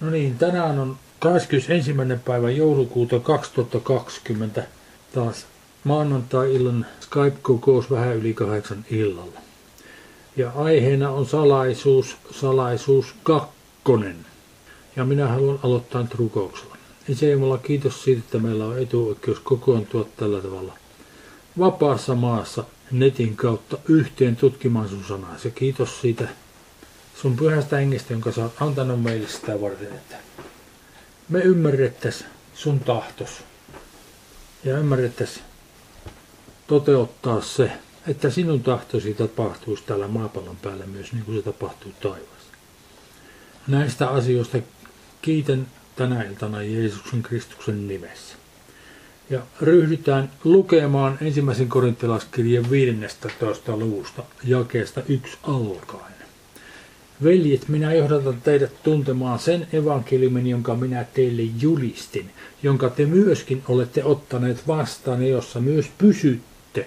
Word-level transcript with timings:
No 0.00 0.10
niin, 0.10 0.38
tänään 0.38 0.78
on 0.78 0.96
21. 1.18 1.94
päivä 2.24 2.50
joulukuuta 2.50 3.20
2020 3.20 4.66
taas 5.14 5.46
maanantai-illan 5.84 6.86
Skype-kokous 7.00 7.90
vähän 7.90 8.16
yli 8.16 8.34
kahdeksan 8.34 8.84
illalla. 8.90 9.40
Ja 10.36 10.52
aiheena 10.56 11.10
on 11.10 11.26
salaisuus, 11.26 12.16
salaisuus 12.30 13.14
kakkonen. 13.22 14.16
Ja 14.96 15.04
minä 15.04 15.28
haluan 15.28 15.58
aloittaa 15.62 16.02
nyt 16.02 16.14
rukouksella. 16.14 16.76
Isä 17.08 17.26
Jumala, 17.26 17.58
kiitos 17.58 18.04
siitä, 18.04 18.20
että 18.20 18.38
meillä 18.38 18.66
on 18.66 18.78
etuoikeus 18.78 19.40
kokoontua 19.40 20.08
tällä 20.16 20.40
tavalla 20.40 20.72
vapaassa 21.58 22.14
maassa 22.14 22.64
netin 22.90 23.36
kautta 23.36 23.78
yhteen 23.88 24.36
tutkimaan 24.36 24.88
sun 24.88 25.04
sanaa. 25.08 25.36
Ja 25.44 25.50
kiitos 25.50 26.00
siitä 26.00 26.28
sun 27.22 27.36
pyhästä 27.36 27.76
hengestä, 27.76 28.12
jonka 28.12 28.32
sä 28.32 28.42
oot 28.42 28.62
antanut 28.62 29.02
meille 29.02 29.28
sitä 29.28 29.60
varten, 29.60 29.92
että 29.92 30.16
me 31.28 31.38
ymmärrettäis 31.38 32.24
sun 32.54 32.80
tahtos 32.80 33.30
ja 34.64 34.78
ymmärrettäis 34.78 35.40
toteuttaa 36.66 37.40
se, 37.40 37.72
että 38.06 38.30
sinun 38.30 38.62
tahtosi 38.62 39.14
tapahtuisi 39.14 39.82
täällä 39.86 40.08
maapallon 40.08 40.56
päällä 40.56 40.86
myös 40.86 41.12
niin 41.12 41.24
kuin 41.24 41.38
se 41.38 41.42
tapahtuu 41.44 41.92
taivaassa. 42.00 42.52
Näistä 43.66 44.08
asioista 44.08 44.58
kiitän 45.22 45.66
tänä 45.96 46.22
iltana 46.22 46.62
Jeesuksen 46.62 47.22
Kristuksen 47.22 47.88
nimessä. 47.88 48.36
Ja 49.30 49.42
ryhdytään 49.60 50.30
lukemaan 50.44 51.18
ensimmäisen 51.20 51.68
korintilaskirjan 51.68 52.70
15. 52.70 53.76
luvusta 53.76 54.22
jakeesta 54.44 55.02
yksi 55.08 55.38
alkaen. 55.42 56.17
Veljet, 57.24 57.68
minä 57.68 57.92
johdatan 57.92 58.40
teidät 58.40 58.82
tuntemaan 58.82 59.38
sen 59.38 59.66
evankeliumin, 59.72 60.46
jonka 60.46 60.74
minä 60.74 61.04
teille 61.14 61.42
julistin, 61.60 62.30
jonka 62.62 62.90
te 62.90 63.06
myöskin 63.06 63.62
olette 63.68 64.04
ottaneet 64.04 64.66
vastaan 64.66 65.22
ja 65.22 65.28
jossa 65.28 65.60
myös 65.60 65.86
pysytte, 65.98 66.86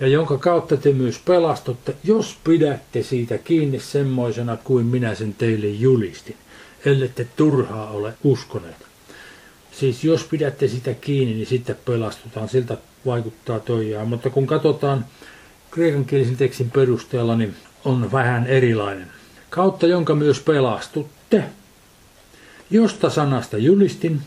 ja 0.00 0.06
jonka 0.06 0.38
kautta 0.38 0.76
te 0.76 0.92
myös 0.92 1.18
pelastutte, 1.18 1.94
jos 2.04 2.38
pidätte 2.44 3.02
siitä 3.02 3.38
kiinni 3.38 3.80
semmoisena 3.80 4.56
kuin 4.56 4.86
minä 4.86 5.14
sen 5.14 5.34
teille 5.34 5.66
julistin, 5.66 6.36
ellette 6.84 7.26
turhaa 7.36 7.90
ole 7.90 8.14
uskoneet. 8.24 8.86
Siis 9.72 10.04
jos 10.04 10.24
pidätte 10.24 10.68
sitä 10.68 10.94
kiinni, 10.94 11.34
niin 11.34 11.46
sitten 11.46 11.76
pelastutaan, 11.84 12.48
siltä 12.48 12.76
vaikuttaa 13.06 13.60
toijaan, 13.60 14.08
mutta 14.08 14.30
kun 14.30 14.46
katsotaan 14.46 15.04
kreikankielisen 15.70 16.36
tekstin 16.36 16.70
perusteella, 16.70 17.36
niin 17.36 17.54
on 17.84 18.12
vähän 18.12 18.46
erilainen 18.46 19.17
kautta 19.50 19.86
jonka 19.86 20.14
myös 20.14 20.40
pelastutte. 20.40 21.44
Josta 22.70 23.10
sanasta 23.10 23.58
julistin, 23.58 24.20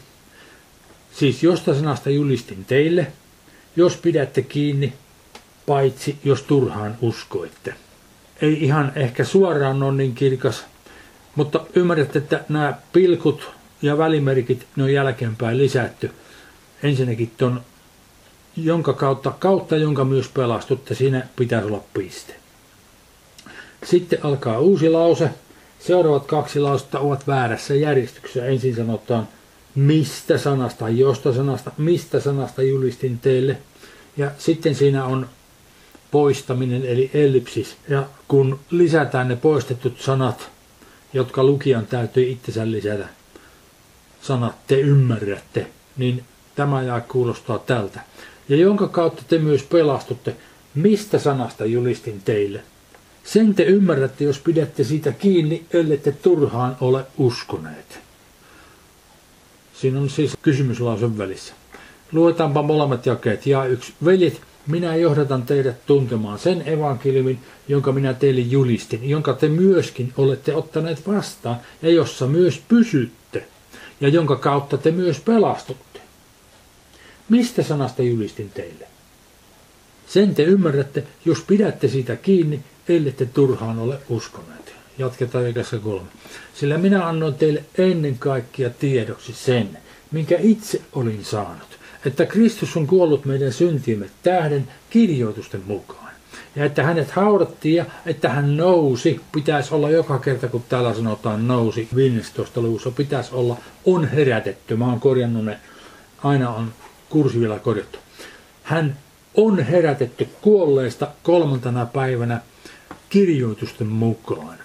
siis 1.13 1.43
josta 1.43 1.73
sanasta 1.73 2.09
julistin 2.09 2.65
teille, 2.65 3.07
jos 3.75 3.97
pidätte 3.97 4.41
kiinni, 4.41 4.93
paitsi 5.65 6.17
jos 6.23 6.41
turhaan 6.41 6.97
uskoitte. 7.01 7.73
Ei 8.41 8.63
ihan 8.63 8.91
ehkä 8.95 9.23
suoraan 9.23 9.83
ole 9.83 9.93
niin 9.97 10.15
kirkas, 10.15 10.65
mutta 11.35 11.65
ymmärrätte, 11.75 12.19
että 12.19 12.43
nämä 12.49 12.73
pilkut 12.93 13.51
ja 13.81 13.97
välimerkit, 13.97 14.67
ne 14.75 14.83
on 14.83 14.93
jälkeenpäin 14.93 15.57
lisätty. 15.57 16.11
Ensinnäkin 16.83 17.31
ton, 17.37 17.61
jonka 18.57 18.93
kautta, 18.93 19.31
kautta 19.39 19.77
jonka 19.77 20.05
myös 20.05 20.27
pelastutte, 20.27 20.95
siinä 20.95 21.27
pitäisi 21.35 21.67
olla 21.67 21.83
piste. 21.93 22.40
Sitten 23.83 24.25
alkaa 24.25 24.59
uusi 24.59 24.89
lause. 24.89 25.29
Seuraavat 25.79 26.25
kaksi 26.25 26.59
lausetta 26.59 26.99
ovat 26.99 27.27
väärässä 27.27 27.75
järjestyksessä. 27.75 28.45
Ensin 28.45 28.75
sanotaan 28.75 29.27
mistä 29.75 30.37
sanasta, 30.37 30.89
josta 30.89 31.33
sanasta, 31.33 31.71
mistä 31.77 32.19
sanasta 32.19 32.61
julistin 32.61 33.19
teille. 33.19 33.57
Ja 34.17 34.31
sitten 34.37 34.75
siinä 34.75 35.05
on 35.05 35.27
poistaminen 36.11 36.85
eli 36.85 37.11
ellipsis. 37.13 37.77
Ja 37.89 38.05
kun 38.27 38.59
lisätään 38.71 39.27
ne 39.27 39.35
poistetut 39.35 39.99
sanat, 39.99 40.49
jotka 41.13 41.43
lukijan 41.43 41.87
täytyy 41.87 42.29
itsensä 42.29 42.71
lisätä, 42.71 43.07
sanat 44.21 44.55
te 44.67 44.79
ymmärrätte, 44.79 45.67
niin 45.97 46.23
tämä 46.55 46.83
jää 46.83 47.01
kuulostaa 47.01 47.59
tältä. 47.59 47.99
Ja 48.49 48.55
jonka 48.57 48.87
kautta 48.87 49.23
te 49.27 49.37
myös 49.37 49.63
pelastutte, 49.63 50.35
mistä 50.75 51.19
sanasta 51.19 51.65
julistin 51.65 52.21
teille. 52.25 52.63
Sen 53.23 53.55
te 53.55 53.63
ymmärrätte, 53.63 54.23
jos 54.23 54.39
pidätte 54.39 54.83
siitä 54.83 55.11
kiinni, 55.11 55.65
ellette 55.73 56.11
turhaan 56.11 56.77
ole 56.81 57.05
uskoneet. 57.17 57.99
Siinä 59.73 59.99
on 59.99 60.09
siis 60.09 60.37
kysymyslausen 60.41 61.17
välissä. 61.17 61.53
Luetaanpa 62.11 62.61
molemmat 62.61 63.05
jakeet. 63.05 63.45
Ja 63.45 63.65
yksi. 63.65 63.93
Veljet, 64.05 64.41
minä 64.67 64.95
johdatan 64.95 65.43
teidät 65.43 65.85
tuntemaan 65.85 66.39
sen 66.39 66.63
evankeliumin, 66.65 67.39
jonka 67.67 67.91
minä 67.91 68.13
teille 68.13 68.41
julistin, 68.41 69.09
jonka 69.09 69.33
te 69.33 69.47
myöskin 69.47 70.13
olette 70.17 70.55
ottaneet 70.55 71.07
vastaan 71.07 71.57
ja 71.81 71.89
jossa 71.89 72.27
myös 72.27 72.61
pysytte, 72.67 73.47
ja 74.01 74.07
jonka 74.07 74.35
kautta 74.35 74.77
te 74.77 74.91
myös 74.91 75.19
pelastutte. 75.19 75.99
Mistä 77.29 77.63
sanasta 77.63 78.03
julistin 78.03 78.49
teille? 78.49 78.87
Sen 80.07 80.35
te 80.35 80.43
ymmärrätte, 80.43 81.03
jos 81.25 81.41
pidätte 81.41 81.87
siitä 81.87 82.15
kiinni, 82.15 82.63
ellette 82.89 83.25
turhaan 83.25 83.79
ole 83.79 83.99
uskoneet. 84.09 84.73
Jatketaan 84.97 85.47
ikässä 85.47 85.77
kolme. 85.77 86.07
Sillä 86.53 86.77
minä 86.77 87.07
annoin 87.07 87.33
teille 87.33 87.63
ennen 87.77 88.17
kaikkea 88.17 88.69
tiedoksi 88.69 89.33
sen, 89.33 89.77
minkä 90.11 90.37
itse 90.39 90.81
olin 90.93 91.25
saanut, 91.25 91.79
että 92.05 92.25
Kristus 92.25 92.77
on 92.77 92.87
kuollut 92.87 93.25
meidän 93.25 93.53
syntiimme 93.53 94.09
tähden 94.23 94.67
kirjoitusten 94.89 95.61
mukaan. 95.65 96.11
Ja 96.55 96.65
että 96.65 96.83
hänet 96.83 97.11
haudattiin 97.11 97.75
ja 97.75 97.85
että 98.05 98.29
hän 98.29 98.57
nousi, 98.57 99.21
pitäisi 99.31 99.73
olla 99.73 99.89
joka 99.89 100.19
kerta 100.19 100.47
kun 100.47 100.63
täällä 100.69 100.93
sanotaan 100.93 101.47
nousi 101.47 101.87
15 101.95 102.61
luvussa, 102.61 102.91
pitäisi 102.91 103.35
olla 103.35 103.57
on 103.85 104.07
herätetty. 104.07 104.75
Mä 104.75 104.85
oon 104.85 104.99
korjannut 104.99 105.45
ne, 105.45 105.59
aina 106.23 106.49
on 106.49 106.73
kursivilla 107.09 107.59
korjattu. 107.59 107.99
Hän 108.63 108.97
on 109.35 109.59
herätetty 109.59 110.27
kuolleista 110.41 111.07
kolmantena 111.23 111.85
päivänä 111.85 112.41
kirjoitusten 113.11 113.87
mukaan. 113.87 114.57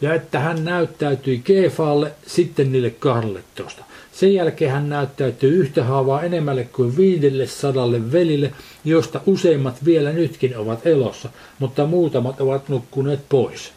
Ja 0.00 0.14
että 0.14 0.38
hän 0.38 0.64
näyttäytyi 0.64 1.38
Keefalle, 1.38 2.12
sitten 2.26 2.72
niille 2.72 2.90
12. 2.90 3.84
Sen 4.12 4.34
jälkeen 4.34 4.70
hän 4.70 4.88
näyttäytyy 4.88 5.56
yhtä 5.56 5.84
haavaa 5.84 6.22
enemmälle 6.22 6.64
kuin 6.64 6.96
viidelle 6.96 7.46
sadalle 7.46 8.12
velille, 8.12 8.52
josta 8.84 9.20
useimmat 9.26 9.84
vielä 9.84 10.12
nytkin 10.12 10.56
ovat 10.56 10.86
elossa, 10.86 11.28
mutta 11.58 11.86
muutamat 11.86 12.40
ovat 12.40 12.68
nukkuneet 12.68 13.20
pois. 13.28 13.72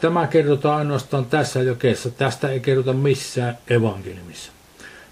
Tämä 0.00 0.26
kerrotaan 0.26 0.78
ainoastaan 0.78 1.26
tässä 1.26 1.62
jokeessa, 1.62 2.10
tästä 2.10 2.48
ei 2.48 2.60
kerrota 2.60 2.92
missään 2.92 3.58
evankeliumissa. 3.70 4.52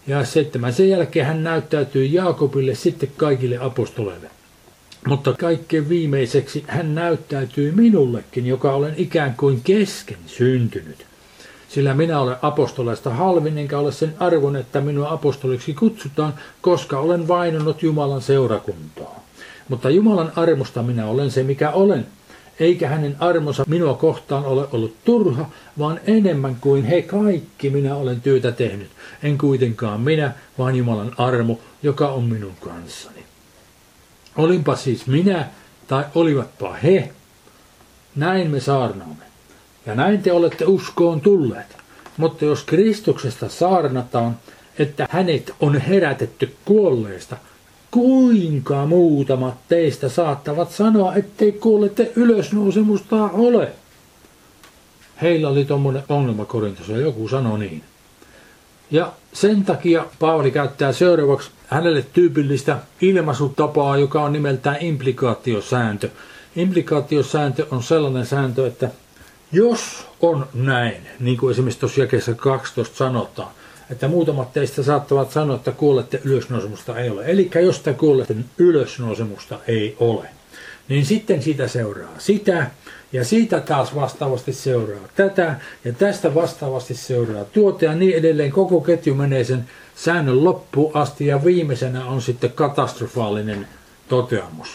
Ja 0.07 0.25
seitsemän. 0.25 0.73
Sen 0.73 0.89
jälkeen 0.89 1.27
hän 1.27 1.45
näyttäytyy 1.45 2.05
Jaakobille 2.05 2.75
sitten 2.75 3.13
kaikille 3.17 3.59
apostoleille. 3.59 4.31
Mutta 5.07 5.33
kaikkein 5.33 5.89
viimeiseksi 5.89 6.65
hän 6.69 6.95
näyttäytyy 6.95 7.73
minullekin, 7.73 8.47
joka 8.47 8.73
olen 8.73 8.95
ikään 8.97 9.35
kuin 9.37 9.61
kesken 9.65 10.19
syntynyt. 10.27 11.07
Sillä 11.69 11.95
minä 11.95 12.21
olen 12.21 12.37
apostoleista 12.43 13.11
halvin, 13.11 13.59
enkä 13.59 13.79
ole 13.79 13.93
sen 13.93 14.15
arvon, 14.19 14.57
että 14.57 14.81
minua 14.81 15.13
apostoliksi 15.13 15.75
kutsutaan, 15.75 16.35
koska 16.61 16.99
olen 16.99 17.29
vainonnut 17.29 17.83
Jumalan 17.83 18.23
seurakuntaa. 18.23 19.25
Mutta 19.69 19.91
Jumalan 19.91 20.33
armosta 20.37 20.83
minä 20.83 21.07
olen 21.07 21.31
se, 21.31 21.43
mikä 21.43 21.71
olen, 21.71 22.07
eikä 22.61 22.89
hänen 22.89 23.17
armonsa 23.19 23.65
minua 23.67 23.95
kohtaan 23.95 24.45
ole 24.45 24.69
ollut 24.73 24.95
turha, 25.05 25.51
vaan 25.79 26.01
enemmän 26.07 26.57
kuin 26.61 26.85
he 26.85 27.03
kaikki 27.03 27.71
minä 27.71 27.95
olen 27.95 28.21
työtä 28.21 28.53
tehnyt. 28.53 28.89
En 29.23 29.39
kuitenkaan 29.39 30.01
minä, 30.01 30.33
vaan 30.59 30.77
Jumalan 30.77 31.13
armo, 31.19 31.59
joka 31.83 32.09
on 32.09 32.25
minun 32.25 32.55
kanssani. 32.61 33.32
Olinpa 34.37 34.77
siis 34.77 35.07
minä 35.07 35.49
tai 35.87 36.05
olivatpa 36.15 36.73
he, 36.73 37.13
näin 38.17 38.51
me 38.51 38.61
saarnaamme. 38.61 39.25
Ja 39.87 39.95
näin 39.95 40.23
te 40.23 40.33
olette 40.33 40.65
uskoon 40.65 41.21
tulleet. 41.21 41.77
Mutta 42.17 42.45
jos 42.45 42.65
Kristuksesta 42.65 43.49
saarnataan, 43.49 44.37
että 44.79 45.07
hänet 45.11 45.55
on 45.61 45.81
herätetty 45.81 46.57
kuolleista, 46.65 47.37
kuinka 47.91 48.87
muutamat 48.87 49.55
teistä 49.69 50.09
saattavat 50.09 50.71
sanoa, 50.71 51.15
ettei 51.15 51.53
kuollette 51.53 52.13
ylösnousemusta 52.17 53.17
ole? 53.25 53.73
Heillä 55.23 55.49
oli 55.49 55.65
tuommoinen 55.65 56.03
ongelma 56.09 56.45
Korintossa, 56.45 56.93
joku 56.93 57.29
sanoi 57.29 57.59
niin. 57.59 57.85
Ja 58.91 59.13
sen 59.33 59.65
takia 59.65 60.07
Paavali 60.19 60.51
käyttää 60.51 60.93
seuraavaksi 60.93 61.51
hänelle 61.73 62.05
tyypillistä 62.13 62.79
ilmaisutapaa, 63.01 63.97
joka 63.97 64.23
on 64.23 64.33
nimeltään 64.33 64.77
implikaatiosääntö. 64.81 66.09
Implikaatiosääntö 66.57 67.67
on 67.71 67.83
sellainen 67.83 68.27
sääntö, 68.27 68.67
että 68.67 68.91
Jos 69.53 70.07
on 70.21 70.47
näin, 70.55 71.09
niin 71.21 71.37
kuin 71.37 71.53
esimerkiksi 71.53 71.81
tuossa 71.81 72.01
jakeessa 72.01 72.35
12 72.35 72.97
sanotaan, 72.97 73.51
että 73.91 74.09
muutamat 74.09 74.53
teistä 74.53 74.83
saattavat 74.83 75.31
sanoa, 75.31 75.57
että 75.57 75.73
kuolette 75.73 76.21
ylösnousemusta 76.25 76.99
ei 76.99 77.11
ole. 77.11 77.25
Eli 77.27 77.51
jos 77.55 77.77
sitä 77.77 77.93
kuolette 77.93 78.37
ylösnousemusta 78.59 79.59
ei 79.69 79.97
ole, 80.01 80.29
niin 80.89 81.07
sitten 81.07 81.43
siitä 81.43 81.69
seuraa 81.69 82.19
sitä, 82.19 82.71
ja 83.13 83.25
siitä 83.25 83.61
taas 83.61 83.95
vastaavasti 83.95 84.53
seuraa 84.53 85.09
tätä, 85.17 85.57
ja 85.85 85.93
tästä 85.93 86.35
vastaavasti 86.35 86.95
seuraa 86.95 87.45
tuota, 87.45 87.85
ja 87.85 87.95
niin 87.95 88.17
edelleen. 88.17 88.51
Koko 88.51 88.81
ketju 88.81 89.15
menee 89.15 89.45
sen 89.45 89.65
säännön 89.97 90.45
loppuun 90.45 90.97
asti, 90.97 91.27
ja 91.27 91.45
viimeisenä 91.45 92.05
on 92.05 92.23
sitten 92.23 92.53
katastrofaalinen 92.53 93.69
toteamus. 94.09 94.69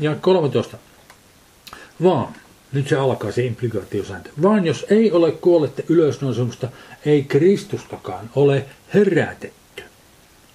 Ja 0.00 0.14
13. 0.14 0.76
Vaan, 2.02 2.34
nyt 2.72 2.88
se 2.88 2.96
alkaa 2.96 3.32
se 3.32 3.44
implikaatiosääntö. 3.44 4.30
Vaan 4.42 4.66
jos 4.66 4.86
ei 4.90 5.12
ole 5.12 5.32
kuollette 5.32 5.84
ylösnousemusta, 5.88 6.68
ei 7.06 7.24
Kristustakaan 7.24 8.30
ole 8.34 8.64
herätetty. 8.94 9.82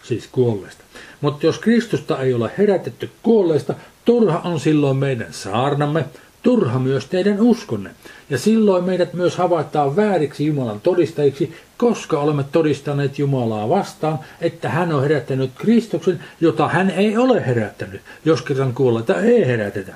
Siis 0.04 0.28
kuolleesta. 0.32 0.84
Mutta 1.22 1.46
jos 1.46 1.60
Kristusta 1.60 2.22
ei 2.22 2.34
ole 2.34 2.52
herätetty 2.58 3.10
kuolleesta, 3.24 3.74
turha 4.06 4.40
on 4.40 4.60
silloin 4.60 4.98
meidän 4.98 5.28
saarnamme, 5.32 6.06
turha 6.44 6.80
myös 6.80 7.06
teidän 7.06 7.42
uskonne. 7.42 7.90
Ja 8.30 8.38
silloin 8.38 8.84
meidät 8.84 9.14
myös 9.14 9.38
havaitaan 9.38 9.96
vääriksi 9.96 10.46
Jumalan 10.46 10.82
todistajiksi, 10.82 11.54
koska 11.78 12.20
olemme 12.20 12.46
todistaneet 12.52 13.20
Jumalaa 13.20 13.70
vastaan, 13.70 14.20
että 14.42 14.70
hän 14.70 14.94
on 14.94 15.02
herättänyt 15.02 15.52
Kristuksen, 15.56 16.20
jota 16.42 16.68
hän 16.68 16.90
ei 16.90 17.18
ole 17.18 17.46
herättänyt, 17.46 18.02
jos 18.26 18.42
kerran 18.42 18.74
kuolleita 18.74 19.22
ei 19.22 19.48
herätetä. 19.48 19.96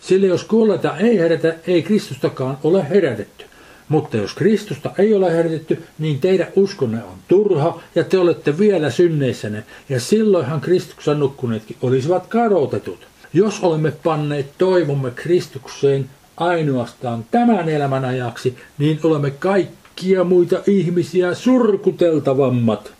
Sillä 0.00 0.26
jos 0.26 0.44
kuolleita 0.44 0.96
ei 0.96 1.18
herätä, 1.18 1.54
ei 1.66 1.82
Kristustakaan 1.82 2.58
ole 2.62 2.88
herätetty. 2.88 3.44
Mutta 3.88 4.16
jos 4.16 4.34
Kristusta 4.34 4.90
ei 4.98 5.14
ole 5.14 5.32
herätetty, 5.32 5.82
niin 5.98 6.20
teidän 6.20 6.48
uskonne 6.56 7.04
on 7.04 7.18
turha 7.28 7.80
ja 7.94 8.04
te 8.04 8.18
olette 8.18 8.58
vielä 8.58 8.90
synneissänne, 8.90 9.64
ja 9.88 10.00
silloinhan 10.00 10.60
Kristuksen 10.60 11.18
nukkuneetkin 11.18 11.76
olisivat 11.82 12.26
kadotetut. 12.26 13.11
Jos 13.34 13.60
olemme 13.60 13.90
panneet 13.90 14.58
toivomme 14.58 15.10
Kristukseen 15.10 16.10
ainoastaan 16.36 17.24
tämän 17.30 17.68
elämän 17.68 18.04
ajaksi, 18.04 18.56
niin 18.78 19.00
olemme 19.02 19.30
kaikkia 19.30 20.24
muita 20.24 20.62
ihmisiä 20.66 21.34
surkuteltavammat. 21.34 22.92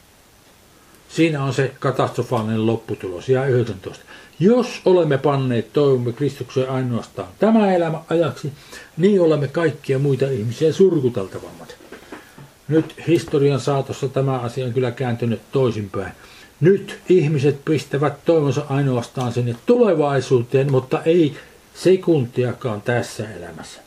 Siinä 1.09 1.45
on 1.45 1.55
se 1.55 1.73
katastrofaalinen 1.79 2.67
lopputulos, 2.67 3.29
ja 3.29 3.47
19. 3.47 4.05
Jos 4.41 4.81
olemme 4.85 5.19
panneet 5.19 5.73
toivomme 5.73 6.13
Kristukseen 6.13 6.71
ainoastaan 6.71 7.29
tämä 7.39 7.75
elämä 7.75 7.99
ajaksi, 8.11 8.53
niin 8.97 9.21
olemme 9.21 9.49
kaikkia 9.49 9.99
muita 9.99 10.27
ihmisiä 10.31 10.73
surkuteltavammat. 10.73 11.77
Nyt 12.69 12.95
historian 13.09 13.61
saatossa 13.61 14.09
tämä 14.09 14.39
asia 14.39 14.67
on 14.67 14.73
kyllä 14.73 14.91
kääntynyt 14.91 15.41
toisinpäin. 15.53 16.13
Nyt 16.63 16.99
ihmiset 17.09 17.65
pistävät 17.65 18.25
toivonsa 18.25 18.65
ainoastaan 18.69 19.33
sinne 19.33 19.57
tulevaisuuteen, 19.67 20.71
mutta 20.71 21.03
ei 21.03 21.37
sekuntiakaan 21.75 22.83
tässä 22.83 23.31
elämässä. 23.31 23.81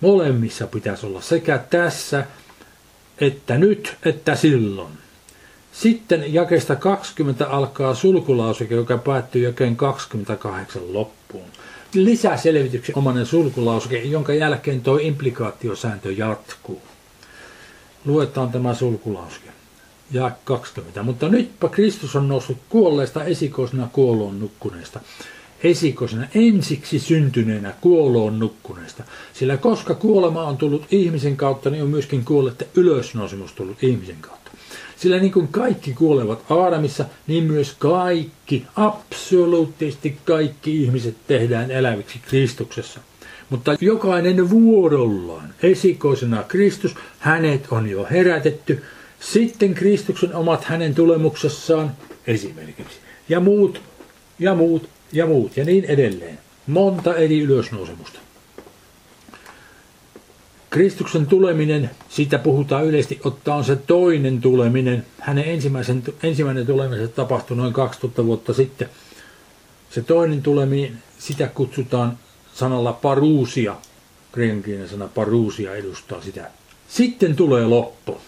Molemmissa 0.00 0.66
pitäisi 0.66 1.06
olla 1.06 1.20
sekä 1.20 1.58
tässä 1.70 2.26
että 3.20 3.58
nyt 3.58 3.96
että 4.04 4.34
silloin. 4.34 4.92
Sitten 5.72 6.34
jakesta 6.34 6.76
20 6.76 7.46
alkaa 7.46 7.94
sulkulauseke, 7.94 8.74
joka 8.74 8.98
päättyy 8.98 9.42
jakeen 9.44 9.76
28 9.76 10.92
loppuun. 10.92 11.48
Lisäselvityksen 11.94 12.98
omanen 12.98 13.26
sulkulauseke, 13.26 13.98
jonka 13.98 14.34
jälkeen 14.34 14.80
tuo 14.80 14.98
implikaatiosääntö 14.98 16.12
jatkuu. 16.12 16.82
Luetaan 18.04 18.52
tämä 18.52 18.74
sulkulauseke. 18.74 19.51
Ja 20.12 20.30
20. 20.44 21.02
Mutta 21.02 21.28
nytpä 21.28 21.68
Kristus 21.68 22.16
on 22.16 22.28
noussut 22.28 22.58
kuolleesta 22.68 23.24
esikoisena 23.24 23.88
kuoloon 23.92 24.40
nukkuneesta. 24.40 25.00
Esikoisena 25.64 26.26
ensiksi 26.34 26.98
syntyneenä 26.98 27.74
kuoloon 27.80 28.38
nukkuneesta. 28.38 29.04
Sillä 29.32 29.56
koska 29.56 29.94
kuolema 29.94 30.44
on 30.44 30.56
tullut 30.56 30.86
ihmisen 30.90 31.36
kautta, 31.36 31.70
niin 31.70 31.82
on 31.82 31.90
myöskin 31.90 32.24
kuollette 32.24 32.68
ylösnousemus 32.74 33.52
tullut 33.52 33.82
ihmisen 33.82 34.16
kautta. 34.20 34.50
Sillä 34.96 35.18
niin 35.18 35.32
kuin 35.32 35.48
kaikki 35.48 35.92
kuolevat 35.92 36.44
Aadamissa, 36.50 37.04
niin 37.26 37.44
myös 37.44 37.74
kaikki, 37.78 38.66
absoluuttisesti 38.76 40.18
kaikki 40.24 40.82
ihmiset 40.82 41.16
tehdään 41.26 41.70
eläviksi 41.70 42.18
Kristuksessa. 42.28 43.00
Mutta 43.50 43.76
jokainen 43.80 44.50
vuorollaan, 44.50 45.54
esikoisena 45.62 46.42
Kristus, 46.42 46.94
hänet 47.18 47.66
on 47.70 47.88
jo 47.88 48.06
herätetty, 48.10 48.82
sitten 49.22 49.74
Kristuksen 49.74 50.34
omat 50.34 50.64
hänen 50.64 50.94
tulemuksessaan 50.94 51.96
esimerkiksi. 52.26 52.98
Ja 53.28 53.40
muut, 53.40 53.82
ja 54.38 54.54
muut, 54.54 54.88
ja 55.12 55.26
muut, 55.26 55.56
ja 55.56 55.64
niin 55.64 55.84
edelleen. 55.84 56.38
Monta 56.66 57.16
eri 57.16 57.40
ylösnousemusta. 57.40 58.18
Kristuksen 60.70 61.26
tuleminen, 61.26 61.90
siitä 62.08 62.38
puhutaan 62.38 62.86
yleisesti 62.86 63.20
ottaa 63.24 63.56
on 63.56 63.64
se 63.64 63.76
toinen 63.76 64.40
tuleminen. 64.40 65.06
Hänen 65.18 65.44
ensimmäisen, 65.44 66.02
ensimmäinen 66.22 66.66
tuleminen 66.66 67.08
tapahtui 67.08 67.56
noin 67.56 67.72
2000 67.72 68.24
vuotta 68.26 68.52
sitten. 68.52 68.88
Se 69.90 70.02
toinen 70.02 70.42
tuleminen, 70.42 71.02
sitä 71.18 71.46
kutsutaan 71.46 72.18
sanalla 72.54 72.92
paruusia. 72.92 73.76
Kreikan 74.32 74.88
sana 74.88 75.08
paruusia 75.08 75.74
edustaa 75.74 76.22
sitä. 76.22 76.50
Sitten 76.88 77.36
tulee 77.36 77.66
loppu. 77.66 78.20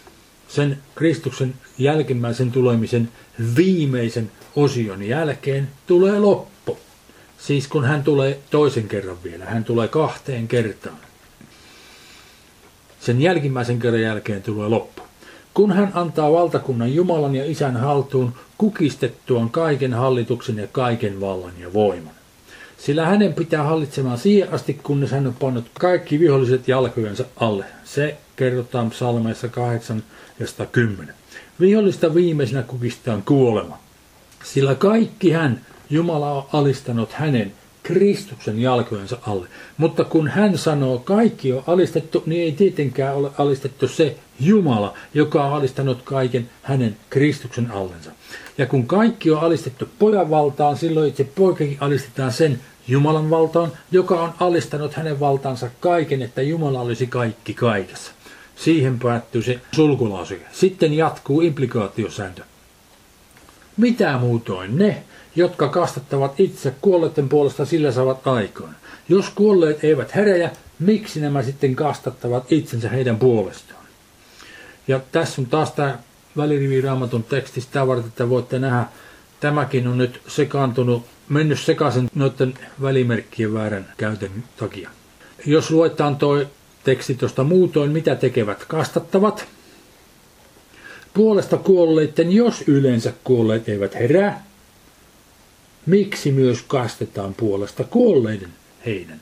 Sen 0.48 0.78
Kristuksen 0.94 1.54
jälkimmäisen 1.78 2.52
tulemisen 2.52 3.08
viimeisen 3.56 4.30
osion 4.56 5.02
jälkeen 5.02 5.68
tulee 5.86 6.18
loppu. 6.18 6.78
Siis 7.38 7.68
kun 7.68 7.84
hän 7.84 8.02
tulee 8.02 8.38
toisen 8.50 8.88
kerran 8.88 9.16
vielä, 9.24 9.44
hän 9.44 9.64
tulee 9.64 9.88
kahteen 9.88 10.48
kertaan. 10.48 10.96
Sen 13.00 13.22
jälkimmäisen 13.22 13.78
kerran 13.78 14.02
jälkeen 14.02 14.42
tulee 14.42 14.68
loppu. 14.68 15.02
Kun 15.54 15.72
hän 15.72 15.90
antaa 15.94 16.32
valtakunnan 16.32 16.94
Jumalan 16.94 17.34
ja 17.34 17.50
Isän 17.50 17.76
haltuun 17.76 18.34
kukistettuaan 18.58 19.50
kaiken 19.50 19.94
hallituksen 19.94 20.56
ja 20.56 20.66
kaiken 20.66 21.20
vallan 21.20 21.52
ja 21.60 21.72
voiman. 21.72 22.14
Sillä 22.78 23.06
hänen 23.06 23.34
pitää 23.34 23.62
hallitsemaan 23.62 24.18
siihen 24.18 24.52
asti, 24.52 24.80
kunnes 24.82 25.10
hän 25.10 25.26
on 25.26 25.34
pannut 25.34 25.64
kaikki 25.80 26.20
viholliset 26.20 26.68
jalkojensa 26.68 27.24
alle. 27.36 27.64
Se 27.84 28.16
kerrotaan 28.36 28.90
psalmeissa 28.90 29.48
8 29.48 30.02
ja 30.38 30.46
110. 30.46 31.14
Vihollista 31.60 32.14
viimeisenä 32.14 32.62
kukistaan 32.62 33.22
kuolema. 33.22 33.78
Sillä 34.44 34.74
kaikki 34.74 35.30
hän, 35.30 35.60
Jumala 35.90 36.32
on 36.32 36.46
alistanut 36.52 37.12
hänen 37.12 37.52
Kristuksen 37.82 38.58
jalkojensa 38.62 39.18
alle. 39.26 39.48
Mutta 39.76 40.04
kun 40.04 40.28
hän 40.28 40.58
sanoo, 40.58 40.98
kaikki 40.98 41.52
on 41.52 41.62
alistettu, 41.66 42.22
niin 42.26 42.42
ei 42.42 42.52
tietenkään 42.52 43.14
ole 43.14 43.30
alistettu 43.38 43.88
se 43.88 44.16
Jumala, 44.40 44.94
joka 45.14 45.44
on 45.44 45.52
alistanut 45.52 46.02
kaiken 46.02 46.50
hänen 46.62 46.96
Kristuksen 47.10 47.70
allensa. 47.70 48.10
Ja 48.58 48.66
kun 48.66 48.86
kaikki 48.86 49.30
on 49.30 49.40
alistettu 49.40 49.88
pojan 49.98 50.30
valtaan, 50.30 50.76
silloin 50.76 51.08
itse 51.08 51.24
poikakin 51.24 51.76
alistetaan 51.80 52.32
sen 52.32 52.60
Jumalan 52.88 53.30
valtaan, 53.30 53.72
joka 53.90 54.22
on 54.22 54.34
alistanut 54.40 54.94
hänen 54.94 55.20
valtaansa 55.20 55.70
kaiken, 55.80 56.22
että 56.22 56.42
Jumala 56.42 56.80
olisi 56.80 57.06
kaikki 57.06 57.54
kaikessa. 57.54 58.12
Siihen 58.56 58.98
päättyy 58.98 59.42
se 59.42 59.60
sulkulauseke. 59.72 60.44
Sitten 60.52 60.94
jatkuu 60.94 61.40
implikaatiosääntö. 61.40 62.42
Mitä 63.76 64.18
muutoin 64.18 64.78
ne, 64.78 65.02
jotka 65.36 65.68
kastattavat 65.68 66.40
itse 66.40 66.74
kuolleiden 66.80 67.28
puolesta 67.28 67.64
sillä 67.64 67.92
saavat 67.92 68.26
aikaan. 68.26 68.76
Jos 69.08 69.30
kuolleet 69.30 69.84
eivät 69.84 70.14
heräjä, 70.14 70.50
miksi 70.78 71.20
nämä 71.20 71.42
sitten 71.42 71.76
kastattavat 71.76 72.52
itsensä 72.52 72.88
heidän 72.88 73.16
puolestaan? 73.16 73.84
Ja 74.88 75.00
tässä 75.12 75.42
on 75.42 75.46
taas 75.46 75.72
tämä 75.72 75.98
välirivi 76.36 76.80
raamatun 76.80 77.24
teksti 77.24 77.60
sitä 77.60 77.86
varten, 77.86 78.08
että 78.08 78.28
voitte 78.28 78.58
nähdä, 78.58 78.84
tämäkin 79.40 79.88
on 79.88 79.98
nyt 79.98 80.20
sekaantunut, 80.28 81.04
mennyt 81.28 81.60
sekaisin 81.60 82.10
noiden 82.14 82.54
välimerkkien 82.82 83.54
väärän 83.54 83.92
käytön 83.96 84.44
takia. 84.56 84.90
Jos 85.46 85.70
luetaan 85.70 86.16
tuo 86.16 86.42
teksti 86.84 87.14
tuosta 87.14 87.44
muutoin, 87.44 87.90
mitä 87.90 88.14
tekevät 88.14 88.64
kastattavat, 88.64 89.46
puolesta 91.14 91.56
kuolleiden, 91.56 92.32
jos 92.32 92.64
yleensä 92.66 93.12
kuolleet 93.24 93.68
eivät 93.68 93.94
herää, 93.94 94.44
miksi 95.86 96.32
myös 96.32 96.62
kastetaan 96.62 97.34
puolesta 97.34 97.84
kuolleiden 97.84 98.50
heidän. 98.86 99.20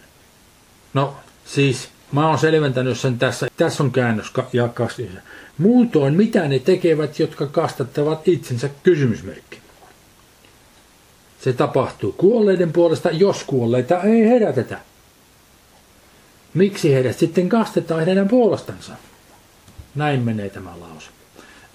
No 0.94 1.16
siis 1.44 1.88
mä 2.12 2.28
oon 2.28 2.38
selventänyt 2.38 2.98
sen 2.98 3.18
tässä. 3.18 3.48
Tässä 3.56 3.82
on 3.82 3.92
käännös 3.92 4.32
ja 4.52 4.68
kasvissa. 4.68 5.20
Muutoin 5.58 6.14
mitä 6.14 6.48
ne 6.48 6.58
tekevät, 6.58 7.18
jotka 7.18 7.46
kastattavat 7.46 8.28
itsensä 8.28 8.70
kysymysmerkki. 8.82 9.58
Se 11.40 11.52
tapahtuu 11.52 12.12
kuolleiden 12.12 12.72
puolesta, 12.72 13.10
jos 13.10 13.44
kuolleita 13.44 14.02
ei 14.02 14.28
herätetä. 14.28 14.78
Miksi 16.54 16.94
heidät 16.94 17.18
sitten 17.18 17.48
kastetaan 17.48 18.06
heidän 18.06 18.28
puolestansa? 18.28 18.92
Näin 19.94 20.22
menee 20.22 20.50
tämä 20.50 20.70
lause. 20.80 21.10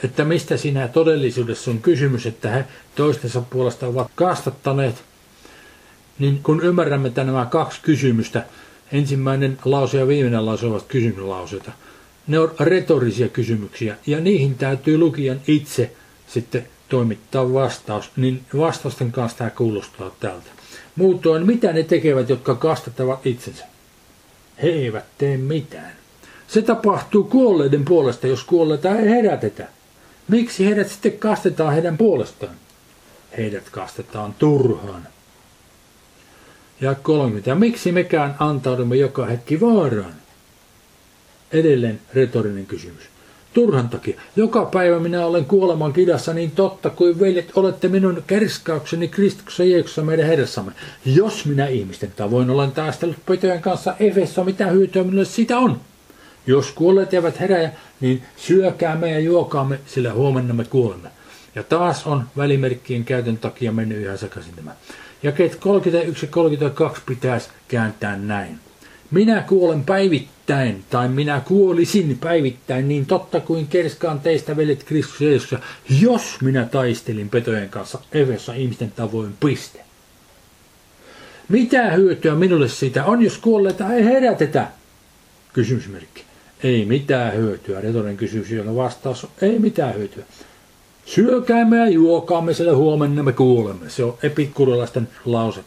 Että 0.03 0.25
mistä 0.25 0.57
siinä 0.57 0.88
todellisuudessa 0.88 1.72
on 1.72 1.81
kysymys, 1.81 2.25
että 2.25 2.50
he 2.50 2.65
toistensa 2.96 3.41
puolesta 3.41 3.88
ovat 3.88 4.12
kastattaneet, 4.15 4.96
niin 6.19 6.39
kun 6.43 6.63
ymmärrämme 6.63 7.07
että 7.07 7.24
nämä 7.24 7.46
kaksi 7.46 7.79
kysymystä, 7.81 8.46
ensimmäinen 8.91 9.57
lause 9.65 9.98
ja 9.98 10.07
viimeinen 10.07 10.46
lause 10.46 10.65
ovat 10.65 10.84
kysymyslauseita, 10.84 11.72
ne 12.27 12.39
on 12.39 12.55
retorisia 12.60 13.29
kysymyksiä 13.29 13.96
ja 14.07 14.19
niihin 14.19 14.55
täytyy 14.55 14.98
lukijan 14.98 15.41
itse 15.48 15.91
sitten 16.27 16.67
toimittaa 16.89 17.53
vastaus, 17.53 18.12
niin 18.17 18.41
vastausten 18.57 19.12
kanssa 19.12 19.38
tämä 19.38 19.50
kuulostaa 19.50 20.12
tältä. 20.19 20.50
Muutoin, 20.96 21.46
mitä 21.46 21.74
ne 21.74 21.84
tekevät, 21.84 22.29
jotka 22.29 22.55
kastattavat 22.55 23.27
itsensä? 23.27 23.65
He 24.64 24.68
eivät 24.68 25.06
tee 25.18 25.38
mitään. 25.38 25.92
Se 26.48 26.62
tapahtuu 26.62 27.24
kuolleiden 27.24 27.86
puolesta, 27.86 28.28
jos 28.28 28.44
kuolleita 28.44 28.96
ei 28.96 29.10
herätetä. 29.10 29.68
Miksi 30.28 30.66
heidät 30.66 30.90
sitten 30.90 31.20
kastetaan 31.20 31.74
heidän 31.74 31.98
puolestaan? 31.98 32.56
Heidät 33.38 33.70
kastetaan 33.70 34.34
turhaan. 34.34 35.08
Ja 36.82 36.96
30. 36.96 37.56
Miksi 37.56 37.92
mekään 37.92 38.36
antaudumme 38.40 38.96
joka 38.96 39.26
hetki 39.26 39.62
vaaraan? 39.62 40.14
Edelleen 41.52 42.00
retorinen 42.14 42.66
kysymys. 42.66 43.04
Turhan 43.54 43.89
takia. 43.89 44.22
Joka 44.36 44.66
päivä 44.66 45.00
minä 45.00 45.25
olen 45.25 45.46
kuoleman 45.46 45.94
kidassa 45.94 46.34
niin 46.34 46.51
totta 46.51 46.89
kuin 46.89 47.20
veljet 47.20 47.51
olette 47.56 47.88
minun 47.88 48.24
kerskaukseni 48.27 49.08
Kristuksessa 49.08 49.63
Jeesuksessa 49.63 50.01
meidän 50.01 50.27
herrassamme. 50.27 50.72
Jos 51.06 51.46
minä 51.46 51.68
ihmisten 51.68 52.13
tavoin 52.16 52.50
olen 52.50 52.72
taistellut 52.72 53.18
pötöjen 53.25 53.62
kanssa 53.62 53.96
Efessa, 54.00 54.44
mitä 54.44 54.68
hyötyä 54.68 55.04
minulle 55.04 55.25
siitä 55.25 55.58
on? 55.58 55.82
Jos 56.48 56.72
kuolleet 56.72 57.13
eivät 57.13 57.39
heräjä, 57.39 57.72
niin 58.00 58.24
syökäämme 58.38 59.12
ja 59.12 59.20
juokaamme, 59.20 59.80
sillä 59.86 60.13
huomenna 60.13 60.54
me 60.54 60.63
kuolemme. 60.63 61.10
Ja 61.56 61.63
taas 61.63 62.08
on 62.08 62.24
välimerkkien 62.38 63.06
käytön 63.06 63.38
takia 63.38 63.72
mennyt 63.72 63.98
yhä 63.98 64.18
sekaisin 64.18 64.54
tämä. 64.56 64.72
Ja 65.24 65.32
31 65.60 66.27
32 66.27 67.01
pitäisi 67.06 67.50
kääntää 67.68 68.18
näin. 68.18 68.60
Minä 69.12 69.42
kuolen 69.42 69.84
päivittäin, 69.84 70.84
tai 70.90 71.08
minä 71.08 71.42
kuolisin 71.46 72.18
päivittäin, 72.22 72.88
niin 72.88 73.06
totta 73.06 73.40
kuin 73.40 73.68
kerskaan 73.68 74.20
teistä 74.20 74.58
veljet 74.58 74.84
Kristus 74.84 75.56
jos 76.02 76.42
minä 76.42 76.66
taistelin 76.66 77.30
petojen 77.30 77.70
kanssa 77.70 78.00
Efessa 78.12 78.54
ihmisten 78.54 78.92
tavoin 78.92 79.34
piste. 79.40 79.80
Mitä 81.50 81.92
hyötyä 81.92 82.36
minulle 82.36 82.68
siitä 82.68 83.06
on, 83.06 83.22
jos 83.22 83.38
kuolleita 83.38 83.94
ei 83.94 84.06
herätetä? 84.06 84.68
Kysymysmerkki. 85.54 86.24
Ei 86.64 86.86
mitään 86.86 87.34
hyötyä. 87.34 87.82
Retorinen 87.82 88.18
kysymys, 88.18 88.52
jonka 88.52 88.76
vastaus 88.76 89.24
on 89.24 89.30
ei 89.42 89.60
mitään 89.60 89.96
hyötyä. 89.96 90.24
Syökäämme 91.06 91.78
ja 91.78 91.90
juokaamme, 91.90 92.54
sillä 92.54 92.76
huomenna 92.76 93.24
me 93.24 93.34
kuulemme. 93.34 93.90
Se 93.90 94.04
on 94.04 94.18
epikurilaisten 94.24 95.10
lause. 95.26 95.64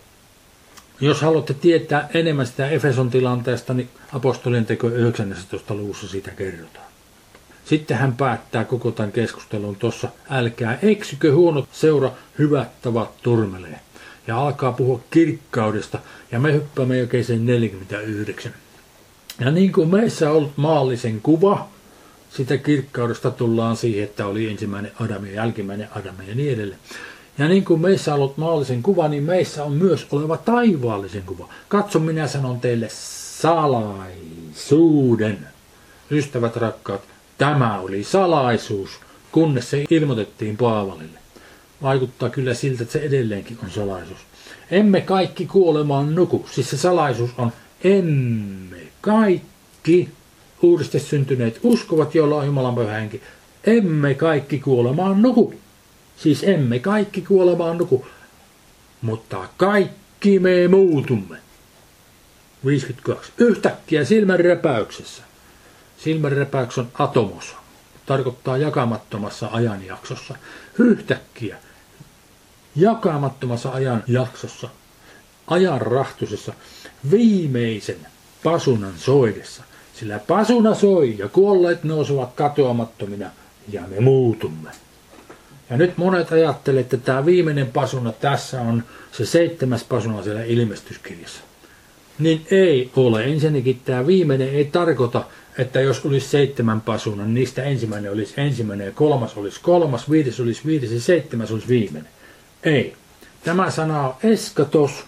Jos 1.00 1.23
haluatte 1.23 1.54
tietää 1.54 2.09
enemmän 2.14 2.47
sitä 2.47 2.69
Efeson 2.69 3.11
tilanteesta, 3.11 3.75
niin 3.75 3.88
apostolien 4.12 4.66
teko 4.66 4.88
19. 4.88 5.75
luvussa 5.75 6.09
siitä 6.09 6.30
kerrotaan. 6.30 6.87
Sitten 7.64 7.97
hän 7.97 8.16
päättää 8.16 8.64
koko 8.64 8.90
tämän 8.90 9.12
keskustelun 9.12 9.76
tuossa, 9.76 10.09
älkää 10.30 10.78
eksykö 10.83 11.35
huonot 11.35 11.69
seura, 11.73 12.11
hyvät 12.38 12.83
tavat 12.83 13.23
turmelee. 13.23 13.80
Ja 14.26 14.40
alkaa 14.40 14.73
puhua 14.73 15.00
kirkkaudesta, 15.11 15.99
ja 16.33 16.40
me 16.40 16.52
hyppäämme 16.52 16.99
jokeiseen 16.99 17.47
49. 17.47 18.54
Ja 19.40 19.50
niin 19.50 19.73
kuin 19.73 19.88
meissä 19.88 20.30
on 20.30 20.37
ollut 20.37 20.57
maallisen 20.57 21.21
kuva, 21.21 21.69
sitä 22.30 22.59
kirkkaudesta 22.59 23.30
tullaan 23.30 23.76
siihen, 23.76 24.04
että 24.04 24.26
oli 24.26 24.50
ensimmäinen 24.50 24.92
Adam 25.00 25.26
ja 25.26 25.33
jälkimmäinen 25.33 25.88
Adam 25.97 26.14
ja 26.28 26.35
niin 26.35 26.54
edelleen. 26.54 26.80
Ja 27.40 27.49
niin 27.49 27.64
kuin 27.64 27.80
meissä 27.80 28.14
on 28.14 28.20
ollut 28.20 28.37
maallisen 28.37 28.82
kuva, 28.82 29.09
niin 29.09 29.23
meissä 29.23 29.64
on 29.64 29.73
myös 29.73 30.06
oleva 30.12 30.37
taivaallisen 30.37 31.23
kuva. 31.23 31.49
Katso, 31.68 31.99
minä 31.99 32.26
sanon 32.26 32.61
teille 32.61 32.88
salaisuuden. 33.40 35.38
Ystävät 36.11 36.56
rakkaat, 36.56 37.00
tämä 37.38 37.80
oli 37.80 38.04
salaisuus, 38.04 38.90
kunnes 39.32 39.70
se 39.70 39.85
ilmoitettiin 39.90 40.56
Paavalille. 40.56 41.18
Vaikuttaa 41.82 42.30
kyllä 42.30 42.54
siltä, 42.54 42.82
että 42.82 42.92
se 42.92 42.99
edelleenkin 42.99 43.59
on 43.62 43.70
salaisuus. 43.70 44.18
Emme 44.70 45.00
kaikki 45.00 45.47
kuolemaan 45.47 46.14
nuku. 46.14 46.47
Siis 46.52 46.70
se 46.70 46.76
salaisuus 46.76 47.30
on 47.38 47.52
emme 47.85 48.76
kaikki 49.00 50.09
uudesti 50.62 50.99
syntyneet 50.99 51.61
uskovat, 51.62 52.14
joilla 52.14 52.37
on 52.37 52.47
Jumalan 52.47 52.75
pyhä. 52.75 53.09
Emme 53.64 54.14
kaikki 54.14 54.59
kuolemaan 54.59 55.23
nuku. 55.23 55.54
Siis 56.22 56.42
emme 56.42 56.78
kaikki 56.78 57.22
kuolemaan 57.22 57.78
nuku, 57.78 58.06
mutta 59.02 59.48
kaikki 59.56 60.38
me 60.38 60.68
muutumme. 60.68 61.36
52. 62.66 63.32
Yhtäkkiä 63.38 64.04
silmänrepäyksessä. 64.04 65.22
Silmänrepäyks 65.98 66.78
on 66.78 66.88
atomos. 66.94 67.56
Tarkoittaa 68.06 68.56
jakamattomassa 68.56 69.48
ajanjaksossa. 69.52 70.34
Yhtäkkiä 70.78 71.56
jakamattomassa 72.76 73.70
ajanjaksossa, 73.70 74.68
ajanrahtusessa, 75.46 76.52
viimeisen 77.10 78.06
pasunan 78.42 78.94
soidessa. 78.96 79.62
Sillä 79.94 80.18
pasuna 80.18 80.74
soi 80.74 81.18
ja 81.18 81.28
kuolleet 81.28 81.84
nousevat 81.84 82.32
katoamattomina 82.34 83.30
ja 83.72 83.82
me 83.82 84.00
muutumme. 84.00 84.70
Ja 85.70 85.76
nyt 85.76 85.98
monet 85.98 86.32
ajattelevat, 86.32 86.84
että 86.84 86.96
tämä 86.96 87.26
viimeinen 87.26 87.66
pasuna 87.66 88.12
tässä 88.12 88.60
on 88.60 88.82
se 89.12 89.26
seitsemäs 89.26 89.84
pasuna 89.84 90.22
siellä 90.22 90.44
ilmestyskirjassa. 90.44 91.40
Niin 92.18 92.46
ei 92.50 92.90
ole. 92.96 93.24
Ensinnäkin 93.24 93.80
tämä 93.84 94.06
viimeinen 94.06 94.48
ei 94.48 94.64
tarkoita, 94.64 95.24
että 95.58 95.80
jos 95.80 96.04
olisi 96.04 96.28
seitsemän 96.28 96.80
pasuna, 96.80 97.24
niin 97.24 97.34
niistä 97.34 97.62
ensimmäinen 97.62 98.12
olisi 98.12 98.34
ensimmäinen 98.36 98.84
ja 98.86 98.92
kolmas 98.92 99.36
olisi 99.36 99.60
kolmas, 99.62 100.10
viides 100.10 100.40
olisi 100.40 100.62
viides 100.66 100.92
ja 100.92 101.00
seitsemäs 101.00 101.52
olisi 101.52 101.68
viimeinen. 101.68 102.10
Ei. 102.62 102.94
Tämä 103.44 103.70
sana 103.70 104.08
on 104.08 104.14
eskatos, 104.22 105.04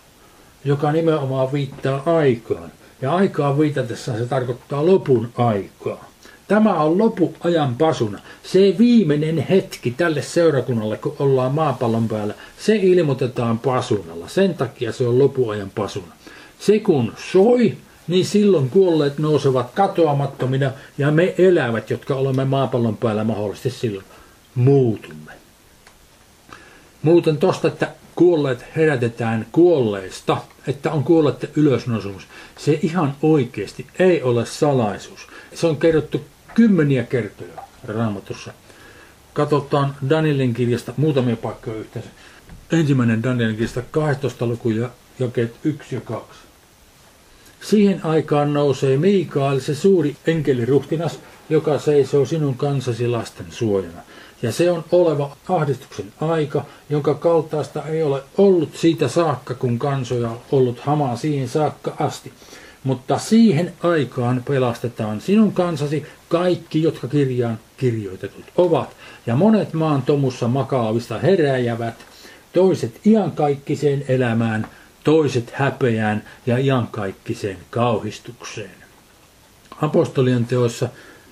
joka 0.64 0.92
nimenomaan 0.92 1.52
viittaa 1.52 2.02
aikaan. 2.06 2.72
Ja 3.02 3.14
aikaa 3.14 3.58
viitatessa 3.58 4.18
se 4.18 4.26
tarkoittaa 4.26 4.86
lopun 4.86 5.32
aikaa. 5.36 6.11
Tämä 6.52 6.74
on 6.74 6.98
lopuajan 6.98 7.74
pasuna. 7.74 8.18
Se 8.42 8.74
viimeinen 8.78 9.38
hetki 9.38 9.90
tälle 9.90 10.22
seurakunnalle, 10.22 10.96
kun 10.96 11.16
ollaan 11.18 11.54
maapallon 11.54 12.08
päällä, 12.08 12.34
se 12.58 12.76
ilmoitetaan 12.76 13.58
pasunalla. 13.58 14.28
Sen 14.28 14.54
takia 14.54 14.92
se 14.92 15.06
on 15.06 15.18
lopuajan 15.18 15.70
pasuna. 15.70 16.12
Se 16.58 16.78
kun 16.78 17.12
soi, 17.32 17.76
niin 18.08 18.24
silloin 18.24 18.70
kuolleet 18.70 19.18
nousevat 19.18 19.70
katoamattomina 19.74 20.70
ja 20.98 21.10
me 21.10 21.34
elävät, 21.38 21.90
jotka 21.90 22.14
olemme 22.14 22.44
maapallon 22.44 22.96
päällä 22.96 23.24
mahdollisesti 23.24 23.70
silloin, 23.70 24.06
muutumme. 24.54 25.32
Muuten 27.02 27.36
tosta, 27.36 27.68
että 27.68 27.88
kuolleet 28.14 28.64
herätetään 28.76 29.46
kuolleista, 29.52 30.36
että 30.66 30.92
on 30.92 31.04
kuolleiden 31.04 31.50
ylösnousemus, 31.56 32.26
se 32.58 32.78
ihan 32.82 33.14
oikeasti 33.22 33.86
ei 33.98 34.22
ole 34.22 34.46
salaisuus. 34.46 35.26
Se 35.54 35.66
on 35.66 35.76
kerrottu 35.76 36.20
kymmeniä 36.54 37.04
kertoja 37.04 37.62
raamatussa. 37.84 38.52
Katsotaan 39.32 39.96
Danielin 40.08 40.54
kirjasta 40.54 40.92
muutamia 40.96 41.36
paikkoja 41.36 41.76
yhteensä. 41.76 42.10
Ensimmäinen 42.72 43.22
Danielin 43.22 43.56
kirjasta 43.56 43.82
12 43.90 44.46
luku 44.46 44.70
ja 44.70 44.90
jakeet 45.18 45.54
1 45.64 45.94
ja 45.94 46.00
2. 46.00 46.40
Siihen 47.60 48.00
aikaan 48.04 48.54
nousee 48.54 48.96
Miikael, 48.96 49.60
se 49.60 49.74
suuri 49.74 50.16
enkeliruhtinas, 50.26 51.18
joka 51.50 51.78
seisoo 51.78 52.26
sinun 52.26 52.54
kansasi 52.54 53.08
lasten 53.08 53.46
suojana. 53.50 54.02
Ja 54.42 54.52
se 54.52 54.70
on 54.70 54.84
oleva 54.92 55.36
ahdistuksen 55.48 56.12
aika, 56.20 56.64
jonka 56.90 57.14
kaltaista 57.14 57.82
ei 57.86 58.02
ole 58.02 58.22
ollut 58.38 58.76
siitä 58.76 59.08
saakka, 59.08 59.54
kun 59.54 59.78
kansoja 59.78 60.30
on 60.30 60.40
ollut 60.52 60.80
hamaa 60.80 61.16
siihen 61.16 61.48
saakka 61.48 61.96
asti. 61.98 62.32
Mutta 62.84 63.18
siihen 63.18 63.72
aikaan 63.82 64.42
pelastetaan 64.48 65.20
sinun 65.20 65.52
kansasi 65.52 66.06
kaikki, 66.28 66.82
jotka 66.82 67.08
kirjaan 67.08 67.58
kirjoitetut 67.76 68.44
ovat. 68.56 68.96
Ja 69.26 69.36
monet 69.36 69.72
maan 69.72 70.02
tomussa 70.02 70.48
makaavista 70.48 71.18
heräjävät, 71.18 71.94
toiset 72.52 73.00
iankaikkiseen 73.06 74.04
elämään, 74.08 74.66
toiset 75.04 75.50
häpeään 75.54 76.22
ja 76.46 76.58
iankaikkiseen 76.58 77.58
kauhistukseen. 77.70 78.70
Apostolien 79.82 80.44
teoissa 80.44 80.88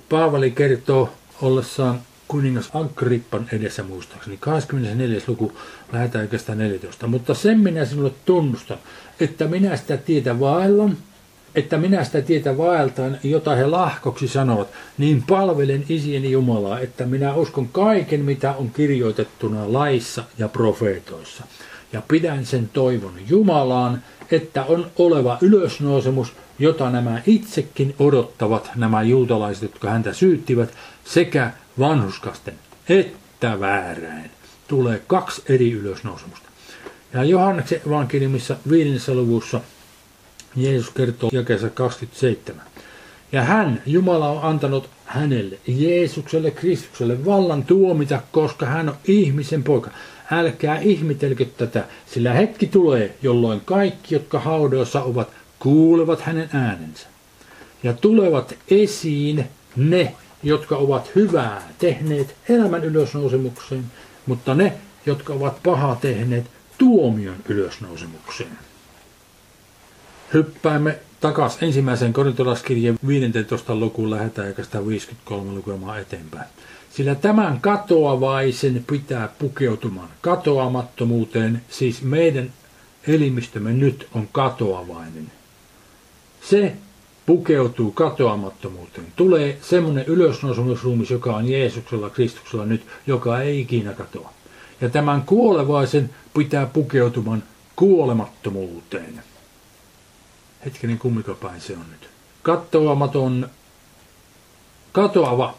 Paavali 0.09 0.51
kertoo 0.51 1.11
ollessaan 1.43 2.01
kuningas 2.29 2.71
Agrippan 2.75 3.49
edessä 3.53 3.83
muistaakseni. 3.83 4.37
24. 4.41 5.21
luku 5.27 5.53
lähetään 5.93 6.23
oikeastaan 6.23 6.59
14. 6.59 7.07
Mutta 7.07 7.35
sen 7.35 7.61
minä 7.61 7.85
sinulle 7.85 8.13
tunnustan, 8.25 8.79
että 9.21 9.45
minä 9.45 9.77
sitä 9.77 9.97
tietä 9.97 10.41
vaellan, 10.41 10.97
että 11.55 11.79
minä 11.79 12.05
sitä 12.05 12.23
tietä 12.23 12.59
vaeltaan, 12.59 13.19
jota 13.23 13.55
he 13.55 13.67
lahkoksi 13.67 14.29
sanovat, 14.29 14.69
niin 14.99 15.23
palvelen 15.29 15.85
isieni 15.89 16.31
Jumalaa, 16.31 16.81
että 16.81 17.07
minä 17.07 17.35
uskon 17.35 17.69
kaiken, 17.69 18.25
mitä 18.25 18.53
on 18.53 18.71
kirjoitettuna 18.71 19.73
laissa 19.73 20.25
ja 20.39 20.49
profeetoissa. 20.49 21.45
Ja 21.93 22.03
pidän 22.09 22.47
sen 22.47 22.71
toivon 22.73 23.15
Jumalaan, 23.29 24.03
että 24.31 24.65
on 24.65 24.87
oleva 24.99 25.39
ylösnousemus, 25.41 26.33
jota 26.59 26.91
nämä 26.91 27.23
itsekin 27.27 27.95
odottavat, 27.99 28.71
nämä 28.77 29.03
juutalaiset, 29.03 29.63
jotka 29.63 29.91
häntä 29.91 30.13
syyttivät, 30.13 30.75
sekä 31.05 31.51
vanhuskasten 31.79 32.55
että 32.89 33.61
vääräin. 33.61 34.31
Tulee 34.69 35.03
kaksi 35.07 35.43
eri 35.49 35.73
ylösnousemusta. 35.73 36.49
Ja 37.13 37.25
Johanneksen 37.25 37.81
evankeliumissa 37.87 38.57
viidennessä 38.71 39.15
luvussa 39.15 39.61
Jeesus 40.57 40.91
kertoo 40.91 41.31
jakeessa 41.33 41.71
27. 41.71 42.65
Ja 43.33 43.43
hän, 43.43 43.83
Jumala 43.87 44.29
on 44.31 44.43
antanut 44.43 44.91
hänelle, 45.05 45.59
Jeesukselle, 45.67 46.51
Kristukselle 46.51 47.25
vallan 47.25 47.65
tuomita, 47.65 48.21
koska 48.33 48.67
hän 48.67 48.89
on 48.89 48.97
ihmisen 49.05 49.63
poika. 49.63 49.91
Älkää 50.31 50.79
ihmetelkö 50.79 51.45
tätä, 51.45 51.85
sillä 52.07 52.33
hetki 52.33 52.67
tulee, 52.67 53.17
jolloin 53.23 53.61
kaikki, 53.65 54.15
jotka 54.15 54.41
haudoissa 54.41 55.03
ovat, 55.03 55.29
kuulevat 55.59 56.21
hänen 56.21 56.49
äänensä. 56.53 57.07
Ja 57.83 57.93
tulevat 57.93 58.55
esiin 58.71 59.45
ne, 59.77 60.15
jotka 60.43 60.77
ovat 60.77 61.11
hyvää 61.15 61.63
tehneet 61.79 62.37
elämän 62.49 62.85
ylösnousemukseen, 62.85 63.85
mutta 64.27 64.55
ne, 64.55 64.73
jotka 65.07 65.33
ovat 65.33 65.63
pahaa 65.63 65.97
tehneet 65.97 66.45
tuomion 66.79 67.37
ylösnousemukseen. 67.49 68.70
Hyppäämme 70.35 70.99
takaisin 71.21 71.65
ensimmäiseen 71.65 72.13
korintolaskirjeen 72.13 72.99
15. 73.07 73.75
lukuun 73.75 74.11
lähetään 74.11 74.49
eikä 74.49 74.63
53 74.87 75.53
lukemaan 75.53 76.01
eteenpäin. 76.01 76.47
Sillä 76.91 77.15
tämän 77.15 77.61
katoavaisen 77.61 78.85
pitää 78.91 79.29
pukeutumaan 79.39 80.09
katoamattomuuteen, 80.21 81.63
siis 81.69 82.03
meidän 82.03 82.53
elimistömme 83.07 83.73
nyt 83.73 84.09
on 84.15 84.29
katoavainen. 84.33 85.33
Se 86.43 86.73
pukeutuu 87.27 87.91
katoamattomuuteen. 87.93 89.07
Tulee 89.17 89.59
semmoinen 89.63 90.05
ylösnousemusruumis, 90.07 91.11
joka 91.11 91.37
on 91.37 91.49
Jeesuksella, 91.49 92.11
Kristuksella 92.11 92.67
nyt, 92.67 92.87
joka 93.07 93.41
ei 93.41 93.61
ikinä 93.61 93.93
katoa. 93.93 94.33
Ja 94.81 94.89
tämän 94.89 95.23
kuolevaisen 95.23 96.11
pitää 96.37 96.67
pukeutumaan 96.67 97.43
kuolemattomuuteen. 97.77 99.23
Hetkinen, 100.65 100.99
kummikopäin 100.99 101.61
se 101.61 101.73
on 101.73 101.85
nyt. 101.91 102.11
Katoamaton, 102.43 103.49
katoava, 104.93 105.55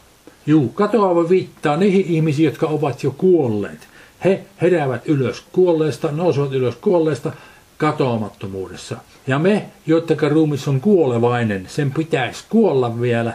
juu, 0.45 0.69
katoava 0.69 1.29
viittaa 1.29 1.77
niihin 1.77 2.05
ihmisiin, 2.05 2.45
jotka 2.45 2.67
ovat 2.67 3.03
jo 3.03 3.11
kuolleet. 3.11 3.87
He 4.23 4.45
heräävät 4.61 5.09
ylös 5.09 5.43
kuolleesta, 5.51 6.11
nousevat 6.11 6.53
ylös 6.53 6.75
kuolleesta 6.75 7.31
katoamattomuudessa. 7.77 8.97
Ja 9.27 9.39
me, 9.39 9.65
joidenka 9.85 10.29
ruumis 10.29 10.67
on 10.67 10.81
kuolevainen, 10.81 11.65
sen 11.69 11.91
pitäisi 11.91 12.43
kuolla 12.49 13.01
vielä, 13.01 13.33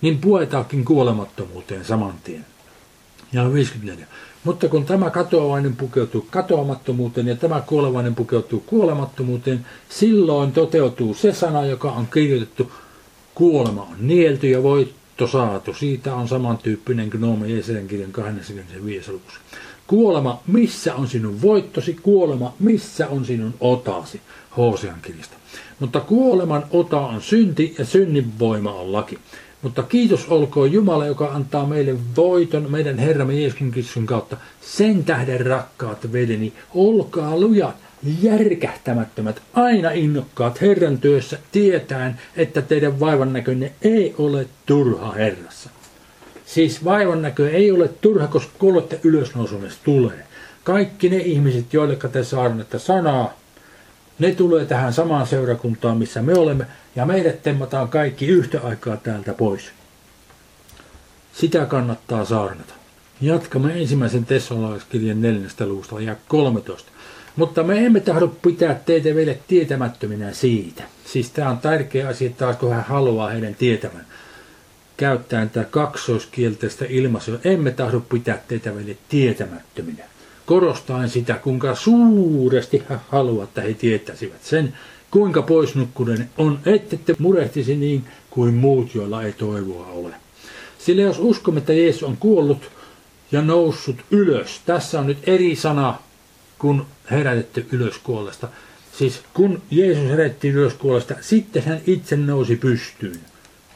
niin 0.00 0.18
puetaakin 0.18 0.84
kuolemattomuuteen 0.84 1.84
saman 1.84 2.14
tien. 2.24 2.46
Ja 3.32 3.52
54. 3.52 4.06
Mutta 4.44 4.68
kun 4.68 4.84
tämä 4.84 5.10
katoavainen 5.10 5.76
pukeutuu 5.76 6.26
katoamattomuuteen 6.30 7.26
ja 7.26 7.36
tämä 7.36 7.60
kuolevainen 7.60 8.14
pukeutuu 8.14 8.60
kuolemattomuuteen, 8.66 9.66
silloin 9.88 10.52
toteutuu 10.52 11.14
se 11.14 11.32
sana, 11.32 11.66
joka 11.66 11.90
on 11.90 12.06
kirjoitettu, 12.06 12.72
kuolema 13.34 13.82
on 13.82 13.96
nielty 14.00 14.48
ja 14.48 14.62
voitto 14.62 15.26
saatu. 15.26 15.74
Siitä 15.74 16.14
on 16.14 16.28
samantyyppinen 16.28 17.08
Gnome 17.08 17.48
Jeesajan 17.48 17.86
kirjan 17.86 18.12
25. 18.12 19.12
luvussa. 19.12 19.40
Kuolema, 19.86 20.42
missä 20.46 20.94
on 20.94 21.08
sinun 21.08 21.42
voittosi? 21.42 21.96
Kuolema, 22.02 22.54
missä 22.58 23.08
on 23.08 23.24
sinun 23.24 23.54
otasi? 23.60 24.20
Hosean 24.56 25.00
kirjasta. 25.02 25.36
Mutta 25.80 26.00
kuoleman 26.00 26.64
ota 26.70 27.00
on 27.00 27.22
synti 27.22 27.74
ja 27.78 27.84
synnin 27.84 28.38
voima 28.38 28.72
on 28.72 28.92
laki. 28.92 29.18
Mutta 29.62 29.82
kiitos 29.82 30.28
olkoon 30.28 30.72
Jumala, 30.72 31.06
joka 31.06 31.26
antaa 31.26 31.66
meille 31.66 31.94
voiton 32.16 32.70
meidän 32.70 32.98
Herramme 32.98 33.34
Jeesuksen 33.34 33.70
Kristuksen 33.70 34.06
kautta. 34.06 34.36
Sen 34.60 35.04
tähden 35.04 35.46
rakkaat 35.46 36.12
veljeni, 36.12 36.52
olkaa 36.74 37.40
lujat, 37.40 37.76
järkähtämättömät, 38.22 39.42
aina 39.54 39.90
innokkaat 39.90 40.60
Herran 40.60 40.98
työssä, 40.98 41.38
tietäen, 41.52 42.20
että 42.36 42.62
teidän 42.62 43.00
vaivan 43.00 43.32
näkönne 43.32 43.72
ei 43.82 44.14
ole 44.18 44.46
turha 44.66 45.12
Herrassa. 45.12 45.70
Siis 46.46 46.84
vaivan 46.84 47.22
näkö 47.22 47.50
ei 47.50 47.72
ole 47.72 47.88
turha, 47.88 48.26
koska 48.26 48.52
kuulette 48.58 49.00
ylösnousumis 49.04 49.78
tulee. 49.84 50.26
Kaikki 50.64 51.08
ne 51.08 51.16
ihmiset, 51.16 51.74
joille 51.74 51.96
te 51.96 52.24
saarnatte 52.24 52.78
sanaa, 52.78 53.34
ne 54.18 54.34
tulee 54.34 54.64
tähän 54.64 54.92
samaan 54.92 55.26
seurakuntaan, 55.26 55.98
missä 55.98 56.22
me 56.22 56.34
olemme, 56.34 56.66
ja 56.98 57.06
meidät 57.06 57.42
temmataan 57.42 57.88
kaikki 57.88 58.26
yhtä 58.26 58.60
aikaa 58.60 58.96
täältä 58.96 59.32
pois. 59.32 59.70
Sitä 61.32 61.66
kannattaa 61.66 62.24
saarnata. 62.24 62.74
Jatkamme 63.20 63.80
ensimmäisen 63.80 64.24
tessalaiskirjan 64.26 65.22
neljästä 65.22 65.66
luvusta 65.66 66.00
ja 66.00 66.16
13. 66.28 66.90
Mutta 67.36 67.62
me 67.62 67.86
emme 67.86 68.00
tahdo 68.00 68.28
pitää 68.28 68.74
teitä 68.74 69.14
vielä 69.14 69.34
tietämättöminä 69.48 70.32
siitä. 70.32 70.82
Siis 71.04 71.30
tämä 71.30 71.50
on 71.50 71.58
tärkeä 71.58 72.08
asia 72.08 72.30
taas, 72.30 72.56
kun 72.56 72.74
hän 72.74 72.84
haluaa 72.84 73.28
heidän 73.28 73.54
tietämään. 73.54 74.06
Käyttäen 74.96 75.50
tätä 75.50 75.68
kaksoiskielteistä 75.70 76.84
ilmaisua. 76.88 77.38
Emme 77.44 77.70
tahdo 77.70 78.00
pitää 78.00 78.42
teitä 78.48 78.76
vielä 78.76 78.94
tietämättöminä 79.08 80.04
korostaen 80.48 81.08
sitä, 81.08 81.34
kuinka 81.34 81.74
suuresti 81.74 82.82
hän 82.88 83.00
haluaa, 83.08 83.44
että 83.44 83.60
he 83.60 83.74
tietäisivät 83.74 84.44
sen, 84.44 84.74
kuinka 85.10 85.42
poisnukkunen 85.42 86.30
on, 86.38 86.58
ettette 86.66 87.14
murehtisi 87.18 87.76
niin 87.76 88.04
kuin 88.30 88.54
muut, 88.54 88.94
joilla 88.94 89.22
ei 89.22 89.32
toivoa 89.32 89.86
ole. 89.86 90.14
Sillä 90.78 91.02
jos 91.02 91.18
uskomme, 91.18 91.58
että 91.58 91.72
Jeesus 91.72 92.02
on 92.02 92.16
kuollut 92.16 92.70
ja 93.32 93.42
noussut 93.42 93.96
ylös, 94.10 94.60
tässä 94.66 95.00
on 95.00 95.06
nyt 95.06 95.18
eri 95.28 95.56
sana 95.56 95.98
kuin 96.58 96.82
herätetty 97.10 97.66
ylös 97.72 97.98
kuolesta. 97.98 98.48
Siis 98.98 99.20
kun 99.34 99.62
Jeesus 99.70 100.10
herätti 100.10 100.48
ylös 100.48 100.74
kuolesta, 100.74 101.14
sitten 101.20 101.62
hän 101.62 101.80
itse 101.86 102.16
nousi 102.16 102.56
pystyyn. 102.56 103.20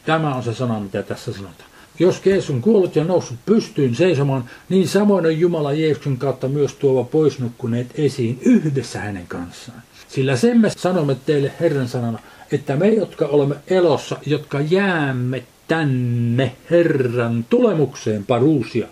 Tämä 0.07 0.35
on 0.35 0.43
se 0.43 0.55
sana, 0.55 0.81
mitä 0.81 1.03
tässä 1.03 1.33
sanotaan. 1.33 1.71
Jos 1.99 2.27
Jeesus 2.27 2.51
on 2.51 2.63
kuollut 2.63 2.97
ja 2.97 3.05
noussut 3.05 3.39
pystyyn 3.47 3.95
seisomaan, 3.95 4.45
niin 4.69 4.89
samoin 4.89 5.27
on 5.27 5.39
Jumala 5.39 5.73
Jeesuksen 5.73 6.17
kautta 6.17 6.49
myös 6.49 6.75
tuova 6.75 7.05
poisnukkuneet 7.05 7.87
esiin 7.95 8.39
yhdessä 8.43 9.01
hänen 9.01 9.27
kanssaan. 9.27 9.83
Sillä 10.15 10.37
sen 10.37 10.61
me 10.61 10.71
sanomme 10.71 11.17
teille 11.27 11.53
Herran 11.61 11.89
sanana, 11.89 12.19
että 12.53 12.77
me, 12.77 12.89
jotka 12.89 13.27
olemme 13.27 13.55
elossa, 13.67 14.17
jotka 14.27 14.61
jäämme 14.61 15.43
tänne 15.69 16.57
Herran 16.71 17.45
tulemukseen 17.51 18.27
paruusia, 18.27 18.87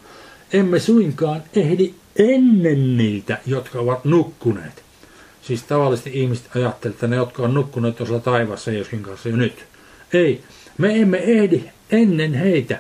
emme 0.53 0.79
suinkaan 0.79 1.43
ehdi 1.57 1.95
ennen 2.17 2.97
niitä, 2.97 3.39
jotka 3.47 3.79
ovat 3.79 4.05
nukkuneet. 4.05 4.83
Siis 5.43 5.63
tavallisesti 5.63 6.11
ihmiset 6.15 6.57
ajattelevat, 6.57 6.95
että 6.97 7.07
ne, 7.07 7.17
jotka 7.17 7.43
on 7.43 7.55
nukkuneet 7.55 7.97
tuossa 7.97 8.19
taivassa 8.19 8.71
Jeesuksen 8.71 9.03
kanssa 9.03 9.29
jo 9.29 9.37
nyt. 9.37 9.65
Ei, 10.13 10.41
me 10.79 11.01
emme 11.01 11.19
ehdi 11.19 11.65
ennen 11.91 12.35
heitä, 12.35 12.79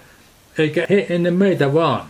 eikä 0.58 0.86
he 0.90 1.06
ennen 1.08 1.34
meitä 1.34 1.74
vaan. 1.74 2.06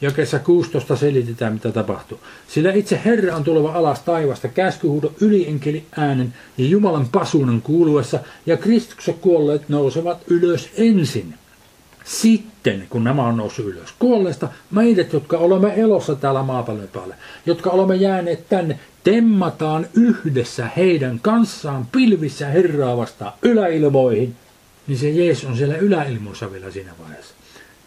Jakessa 0.00 0.38
16 0.38 0.96
selitetään, 0.96 1.52
mitä 1.52 1.72
tapahtuu. 1.72 2.20
Sillä 2.48 2.72
itse 2.72 3.00
Herra 3.04 3.36
on 3.36 3.44
tuleva 3.44 3.72
alas 3.72 4.00
taivasta 4.00 4.48
käskyhuudo 4.48 5.12
ylienkeli 5.20 5.84
äänen 5.96 6.34
ja 6.58 6.66
Jumalan 6.66 7.08
pasuunan 7.12 7.62
kuuluessa, 7.62 8.18
ja 8.46 8.56
Kristuksen 8.56 9.14
kuolleet 9.14 9.68
nousevat 9.68 10.18
ylös 10.26 10.70
ensin. 10.76 11.34
Sitten, 12.04 12.86
kun 12.90 13.04
nämä 13.04 13.26
on 13.26 13.36
noussut 13.36 13.66
ylös 13.66 13.94
kuolleesta, 13.98 14.48
meidät, 14.70 15.12
jotka 15.12 15.38
olemme 15.38 15.80
elossa 15.80 16.14
täällä 16.14 16.42
maapallon 16.42 16.88
päällä, 16.92 17.14
jotka 17.46 17.70
olemme 17.70 17.96
jääneet 17.96 18.48
tänne, 18.48 18.78
temmataan 19.04 19.86
yhdessä 19.94 20.70
heidän 20.76 21.20
kanssaan 21.20 21.86
pilvissä 21.92 22.46
Herraa 22.46 22.96
vastaan 22.96 23.32
yläilmoihin, 23.42 24.36
niin 24.86 24.98
se 24.98 25.10
Jeesus 25.10 25.44
on 25.44 25.56
siellä 25.56 25.76
yläilmoissa 25.76 26.52
vielä 26.52 26.70
siinä 26.70 26.92
vaiheessa. 27.02 27.39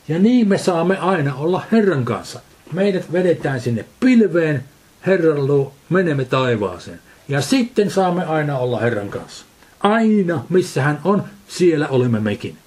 Ja 0.08 0.20
niin 0.20 0.48
me 0.48 0.58
saamme 0.58 0.98
aina 0.98 1.36
olla 1.36 1.64
Herran 1.72 2.06
kanssa. 2.06 2.40
Meidät 2.74 3.12
vedetään 3.12 3.62
sinne 3.62 3.86
pilveen, 4.00 4.64
Herran 5.06 5.48
luo, 5.48 5.74
menemme 5.90 6.26
taivaaseen. 6.26 7.00
Ja 7.28 7.42
sitten 7.42 7.92
saamme 7.92 8.26
aina 8.26 8.58
olla 8.58 8.80
Herran 8.80 9.10
kanssa. 9.10 9.46
Aina, 9.80 10.46
missä 10.50 10.82
hän 10.82 11.00
on, 11.04 11.24
siellä 11.48 11.88
olemme 11.88 12.20
mekin. 12.20 12.58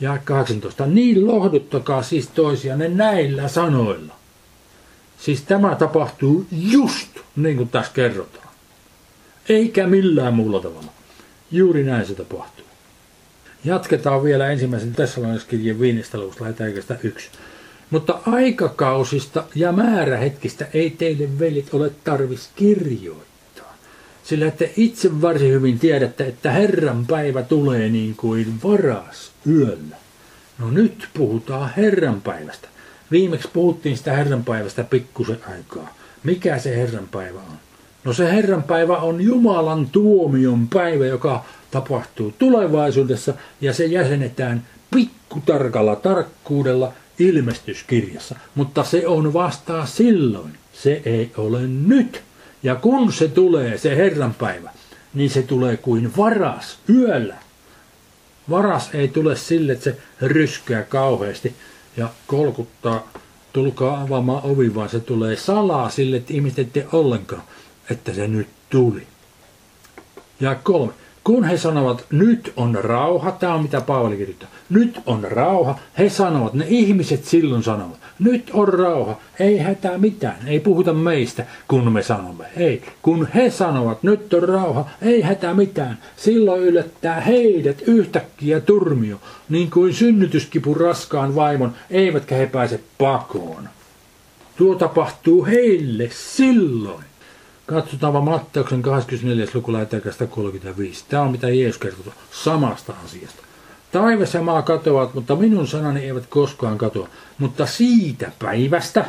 Ja 0.00 0.18
18. 0.24 0.86
Niin 0.86 1.26
lohduttakaa 1.26 2.02
siis 2.02 2.28
toisianne 2.28 2.88
näillä 2.88 3.48
sanoilla. 3.48 4.14
Siis 5.18 5.42
tämä 5.42 5.74
tapahtuu 5.74 6.46
just 6.52 7.10
niin 7.36 7.56
kuin 7.56 7.68
tässä 7.68 7.92
kerrotaan. 7.94 8.48
Eikä 9.48 9.86
millään 9.86 10.34
muulla 10.34 10.60
tavalla. 10.60 10.90
Juuri 11.50 11.84
näin 11.84 12.06
se 12.06 12.14
tapahtuu. 12.14 12.66
Jatketaan 13.66 14.24
vielä 14.24 14.50
ensimmäisen 14.50 14.92
Tessaloniskirjeen 14.94 15.80
viidestä 15.80 16.18
luvusta, 16.18 16.44
lähdetään 16.44 17.00
yksi. 17.02 17.28
Mutta 17.90 18.18
aikakausista 18.26 19.44
ja 19.54 19.72
määrähetkistä 19.72 20.66
ei 20.74 20.90
teille 20.90 21.38
velit 21.38 21.74
ole 21.74 21.90
tarvis 22.04 22.50
kirjoittaa. 22.56 23.76
Sillä 24.24 24.50
te 24.50 24.72
itse 24.76 25.20
varsin 25.22 25.52
hyvin 25.52 25.78
tiedätte, 25.78 26.26
että 26.26 26.50
Herran 26.50 27.06
päivä 27.06 27.42
tulee 27.42 27.88
niin 27.88 28.16
kuin 28.16 28.54
varas 28.64 29.32
yöllä. 29.46 29.96
No 30.58 30.70
nyt 30.70 31.08
puhutaan 31.14 31.70
Herran 31.76 32.20
päivästä. 32.20 32.68
Viimeksi 33.10 33.48
puhuttiin 33.52 33.96
sitä 33.96 34.12
Herran 34.12 34.44
päivästä 34.44 34.84
pikkusen 34.84 35.38
aikaa. 35.48 35.94
Mikä 36.24 36.58
se 36.58 36.76
Herran 36.76 37.08
päivä 37.08 37.38
on? 37.38 37.56
No 38.04 38.12
se 38.12 38.32
Herran 38.32 38.62
päivä 38.62 38.96
on 38.96 39.20
Jumalan 39.20 39.86
tuomion 39.86 40.68
päivä, 40.68 41.06
joka 41.06 41.44
tapahtuu 41.76 42.34
tulevaisuudessa 42.38 43.34
ja 43.60 43.72
se 43.72 43.86
jäsenetään 43.86 44.66
pikkutarkalla 44.90 45.96
tarkkuudella 45.96 46.92
ilmestyskirjassa. 47.18 48.34
Mutta 48.54 48.84
se 48.84 49.06
on 49.06 49.32
vasta 49.32 49.86
silloin. 49.86 50.52
Se 50.72 51.02
ei 51.04 51.30
ole 51.36 51.60
nyt. 51.66 52.22
Ja 52.62 52.74
kun 52.74 53.12
se 53.12 53.28
tulee, 53.28 53.78
se 53.78 53.96
Herran 53.96 54.34
päivä, 54.34 54.70
niin 55.14 55.30
se 55.30 55.42
tulee 55.42 55.76
kuin 55.76 56.16
varas 56.16 56.78
yöllä. 56.88 57.36
Varas 58.50 58.90
ei 58.94 59.08
tule 59.08 59.36
sille, 59.36 59.72
että 59.72 59.84
se 59.84 59.96
ryskää 60.20 60.82
kauheasti 60.82 61.54
ja 61.96 62.08
kolkuttaa, 62.26 63.08
tulkaa 63.52 64.00
avaamaan 64.00 64.44
ovi, 64.44 64.74
vaan 64.74 64.88
se 64.88 65.00
tulee 65.00 65.36
salaa 65.36 65.90
sille, 65.90 66.16
että 66.16 66.32
ihmiset 66.32 66.58
ette 66.58 66.86
ollenkaan, 66.92 67.42
että 67.90 68.14
se 68.14 68.28
nyt 68.28 68.48
tuli. 68.70 69.06
Ja 70.40 70.54
kolme. 70.54 70.92
Kun 71.26 71.44
he 71.44 71.56
sanovat, 71.56 72.04
nyt 72.10 72.52
on 72.56 72.74
rauha, 72.74 73.30
tämä 73.30 73.54
on 73.54 73.62
mitä 73.62 73.80
Paavali 73.80 74.16
kirjoittaa, 74.16 74.48
nyt 74.70 75.00
on 75.06 75.24
rauha, 75.24 75.78
he 75.98 76.08
sanovat, 76.08 76.54
ne 76.54 76.64
ihmiset 76.68 77.24
silloin 77.24 77.62
sanovat, 77.62 77.98
nyt 78.18 78.50
on 78.52 78.68
rauha, 78.68 79.18
ei 79.40 79.58
hätää 79.58 79.98
mitään, 79.98 80.36
ei 80.46 80.60
puhuta 80.60 80.92
meistä, 80.92 81.46
kun 81.68 81.92
me 81.92 82.02
sanomme, 82.02 82.44
ei. 82.56 82.82
Kun 83.02 83.28
he 83.34 83.50
sanovat, 83.50 84.02
nyt 84.02 84.34
on 84.34 84.42
rauha, 84.42 84.88
ei 85.02 85.22
hätää 85.22 85.54
mitään, 85.54 85.98
silloin 86.16 86.62
yllättää 86.62 87.20
heidät 87.20 87.82
yhtäkkiä 87.86 88.60
turmio, 88.60 89.16
niin 89.48 89.70
kuin 89.70 89.94
synnytyskipu 89.94 90.74
raskaan 90.74 91.34
vaimon, 91.34 91.72
eivätkä 91.90 92.34
he 92.34 92.46
pääse 92.46 92.80
pakoon. 92.98 93.68
Tuo 94.56 94.74
tapahtuu 94.74 95.44
heille 95.44 96.08
silloin. 96.12 97.04
Katsotaan 97.66 98.12
vaan 98.12 98.24
Matteuksen 98.24 98.82
24. 98.82 99.46
luku 99.54 99.72
35. 100.30 101.04
Tämä 101.08 101.22
on 101.22 101.30
mitä 101.30 101.48
Jeesus 101.48 101.80
kertoo 101.80 102.12
samasta 102.30 102.94
asiasta. 103.04 103.42
Taivas 103.92 104.34
ja 104.34 104.42
maa 104.42 104.62
katoavat, 104.62 105.14
mutta 105.14 105.36
minun 105.36 105.66
sanani 105.66 106.04
eivät 106.04 106.26
koskaan 106.26 106.78
katoa. 106.78 107.08
Mutta 107.38 107.66
siitä 107.66 108.32
päivästä 108.38 109.04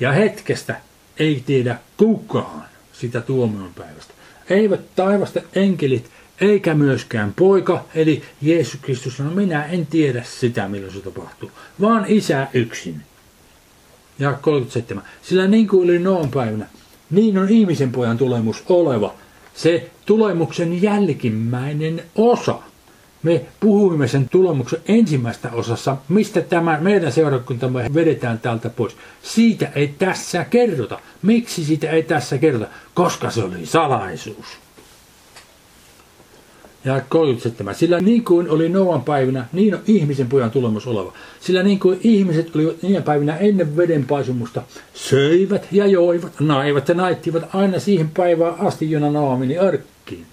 ja 0.00 0.12
hetkestä 0.12 0.80
ei 1.18 1.42
tiedä 1.46 1.78
kukaan 1.96 2.64
sitä 2.92 3.20
tuomion 3.20 3.74
päivästä. 3.74 4.14
Eivät 4.50 4.80
taivasta 4.96 5.40
enkelit 5.54 6.10
eikä 6.40 6.74
myöskään 6.74 7.34
poika, 7.34 7.84
eli 7.94 8.22
Jeesus 8.42 8.80
Kristus 8.82 9.16
sanoi, 9.16 9.34
minä 9.34 9.64
en 9.64 9.86
tiedä 9.86 10.22
sitä, 10.22 10.68
milloin 10.68 10.94
se 10.94 11.00
tapahtuu, 11.00 11.50
vaan 11.80 12.04
isä 12.08 12.46
yksin. 12.54 13.02
Ja 14.18 14.32
37. 14.32 15.04
Sillä 15.22 15.46
niin 15.48 15.68
kuin 15.68 15.84
oli 15.84 15.98
noon 15.98 16.30
päivänä, 16.30 16.66
niin 17.10 17.38
on 17.38 17.48
ihmisen 17.48 17.92
pojan 17.92 18.18
tulemus 18.18 18.64
oleva. 18.68 19.14
Se 19.54 19.90
tulemuksen 20.06 20.82
jälkimmäinen 20.82 22.02
osa. 22.14 22.58
Me 23.22 23.44
puhuimme 23.60 24.08
sen 24.08 24.28
tulemuksen 24.28 24.80
ensimmäistä 24.88 25.50
osassa, 25.52 25.96
mistä 26.08 26.40
tämä 26.40 26.78
meidän 26.80 27.12
seurakuntamme 27.12 27.90
vedetään 27.94 28.38
täältä 28.38 28.70
pois. 28.70 28.96
Siitä 29.22 29.72
ei 29.74 29.88
tässä 29.88 30.44
kerrota. 30.44 30.98
Miksi 31.22 31.64
siitä 31.64 31.90
ei 31.90 32.02
tässä 32.02 32.38
kerrota? 32.38 32.66
Koska 32.94 33.30
se 33.30 33.44
oli 33.44 33.66
salaisuus. 33.66 34.63
Ja 36.84 37.00
37. 37.08 37.74
Sillä 37.74 38.00
niin 38.00 38.24
kuin 38.24 38.50
oli 38.50 38.68
Noan 38.68 39.02
päivinä, 39.02 39.46
niin 39.52 39.74
on 39.74 39.80
ihmisen 39.86 40.26
pojan 40.26 40.50
tulemus 40.50 40.86
oleva. 40.86 41.12
Sillä 41.40 41.62
niin 41.62 41.80
kuin 41.80 42.00
ihmiset 42.02 42.56
olivat 42.56 42.82
niinä 42.82 43.00
päivinä 43.00 43.36
ennen 43.36 43.76
vedenpaisumusta, 43.76 44.62
söivät 44.94 45.66
ja 45.72 45.86
joivat, 45.86 46.32
naivat 46.40 46.88
ja 46.88 46.94
naittivat 46.94 47.54
aina 47.54 47.78
siihen 47.78 48.10
päivään 48.10 48.54
asti, 48.60 48.90
jona 48.90 49.10
Noa 49.10 49.36
meni 49.36 49.58
arkkiin. 49.58 50.26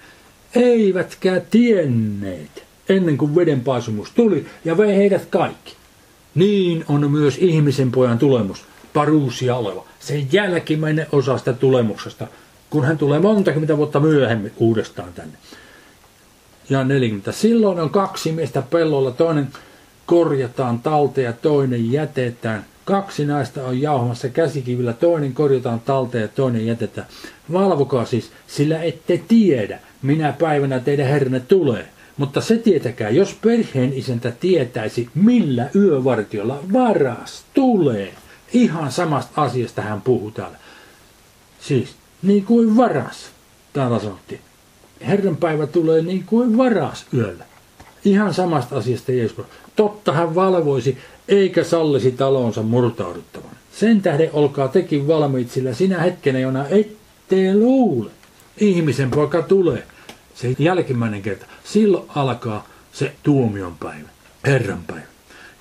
Eivätkä 0.56 1.42
tienneet 1.52 2.64
ennen 2.90 3.18
kuin 3.18 3.36
vedenpaisumus 3.36 4.12
tuli 4.12 4.46
ja 4.66 4.78
vei 4.78 4.96
heidät 4.96 5.26
kaikki. 5.26 5.76
Niin 6.36 6.86
on 6.88 7.12
myös 7.12 7.38
ihmisen 7.38 7.92
pojan 7.92 8.20
tulemus, 8.20 8.66
paruusia 8.94 9.56
oleva, 9.56 9.86
se 10.00 10.26
jälkimmäinen 10.32 11.08
osa 11.12 11.38
sitä 11.38 11.54
tulemuksesta, 11.54 12.28
kun 12.70 12.86
hän 12.86 12.98
tulee 12.98 13.20
monta 13.20 13.52
vuotta 13.78 14.00
myöhemmin 14.00 14.52
uudestaan 14.58 15.14
tänne 15.14 15.38
ja 16.72 16.84
40. 16.84 17.32
Silloin 17.32 17.80
on 17.80 17.90
kaksi 17.90 18.32
miestä 18.32 18.62
pellolla, 18.62 19.12
toinen 19.12 19.48
korjataan 20.06 20.80
talteen 20.80 21.26
ja 21.26 21.34
toinen 21.34 21.92
jätetään. 21.92 22.66
Kaksi 22.86 23.26
naista 23.26 23.64
on 23.64 23.82
jauhamassa 23.82 24.30
käsikivillä, 24.30 24.94
toinen 24.94 25.34
korjataan 25.34 25.80
talteen 25.80 26.22
ja 26.22 26.28
toinen 26.28 26.66
jätetään. 26.66 27.08
Valvokaa 27.54 28.06
siis, 28.06 28.32
sillä 28.48 28.84
ette 28.84 29.24
tiedä, 29.28 29.80
minä 30.02 30.34
päivänä 30.40 30.80
teidän 30.80 31.08
herranne 31.08 31.40
tulee. 31.40 31.88
Mutta 32.18 32.42
se 32.42 32.58
tietäkää, 32.58 33.10
jos 33.10 33.34
perheen 33.34 33.94
isäntä 33.94 34.32
tietäisi, 34.32 35.10
millä 35.16 35.70
yövartiolla 35.76 36.60
varas 36.74 37.44
tulee. 37.54 38.14
Ihan 38.54 38.92
samasta 38.92 39.42
asiasta 39.42 39.82
hän 39.82 40.02
puhuu 40.02 40.32
täällä. 40.32 40.58
Siis, 41.60 41.96
niin 42.22 42.46
kuin 42.46 42.78
varas, 42.78 43.30
täällä 43.74 44.00
sanottiin. 44.00 44.42
Herran 45.08 45.38
päivä 45.38 45.68
tulee 45.68 46.02
niin 46.02 46.24
kuin 46.26 46.58
varas 46.58 47.06
yöllä. 47.14 47.46
Ihan 48.06 48.34
samasta 48.34 48.78
asiasta 48.78 49.12
Jeesus. 49.12 49.46
Totta 49.76 50.12
hän 50.12 50.36
valvoisi, 50.36 50.98
eikä 51.28 51.64
sallisi 51.64 52.12
talonsa 52.12 52.64
murtauduttavan. 52.64 53.52
Sen 53.74 54.02
tähden 54.02 54.30
olkaa 54.34 54.68
tekin 54.68 55.08
valmiit, 55.08 55.52
sillä 55.52 55.74
sinä 55.74 56.00
hetkenä, 56.00 56.40
jona 56.40 56.68
ette 56.68 57.54
luule. 57.54 58.12
Ihmisen 58.58 59.12
poika 59.12 59.42
tulee. 59.42 59.84
Se 60.36 60.56
jälkimmäinen 60.60 61.22
kerta. 61.22 61.46
Silloin 61.64 62.06
alkaa 62.16 62.68
se 62.94 63.12
tuomion 63.24 63.76
päivä, 63.80 64.10
Herran 64.46 64.84
päivä. 64.88 65.02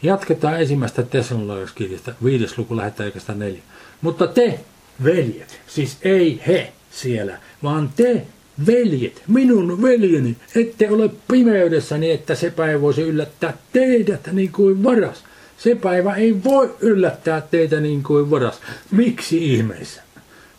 Jatketaan 0.03 0.61
ensimmäistä 0.61 1.03
Tessalonalaiskirjasta, 1.03 2.13
viides 2.25 2.59
luku 2.59 2.77
lähettää 2.77 3.07
neljä. 3.35 3.63
Mutta 4.03 4.27
te, 4.27 4.61
veljet, 5.05 5.61
siis 5.67 5.99
ei 6.03 6.43
he 6.47 6.73
siellä, 6.91 7.39
vaan 7.63 7.91
te, 7.97 8.27
veljet, 8.67 9.23
minun 9.27 9.83
veljeni, 9.83 10.37
ette 10.57 10.91
ole 10.91 11.11
pimeydessäni, 11.29 12.11
että 12.11 12.35
se 12.35 12.51
päivä 12.51 12.81
voisi 12.81 13.03
yllättää 13.03 13.57
teidät 13.73 14.33
niin 14.33 14.53
kuin 14.53 14.85
varas. 14.85 15.25
Se 15.59 15.75
päivä 15.75 16.15
ei 16.15 16.45
voi 16.45 16.75
yllättää 16.81 17.41
teitä 17.41 17.81
niin 17.81 18.03
kuin 18.03 18.31
varas. 18.31 18.61
Miksi 18.91 19.55
ihmeessä? 19.55 20.03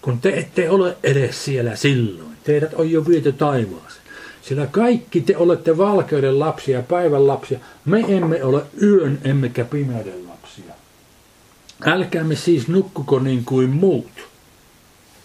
Kun 0.02 0.20
te 0.20 0.30
ette 0.30 0.70
ole 0.70 0.98
edes 1.04 1.46
siellä 1.46 1.76
silloin. 1.76 2.32
Teidät 2.44 2.74
on 2.74 2.92
jo 2.92 3.08
viety 3.08 3.32
taivaaseen. 3.32 4.02
Sillä 4.42 4.68
kaikki 4.68 5.22
te 5.22 5.38
olette 5.38 5.78
valkeuden 5.78 6.40
lapsia, 6.40 6.82
päivän 6.82 7.28
lapsia. 7.28 7.60
Me 7.86 8.06
emme 8.08 8.44
ole 8.44 8.62
yön 8.82 9.20
emmekä 9.24 9.66
pimeyden 9.66 10.28
lapsia. 10.28 10.74
Älkäämme 11.86 12.36
siis 12.36 12.68
nukkuko 12.68 13.20
niin 13.20 13.46
kuin 13.46 13.70
muut. 13.70 14.12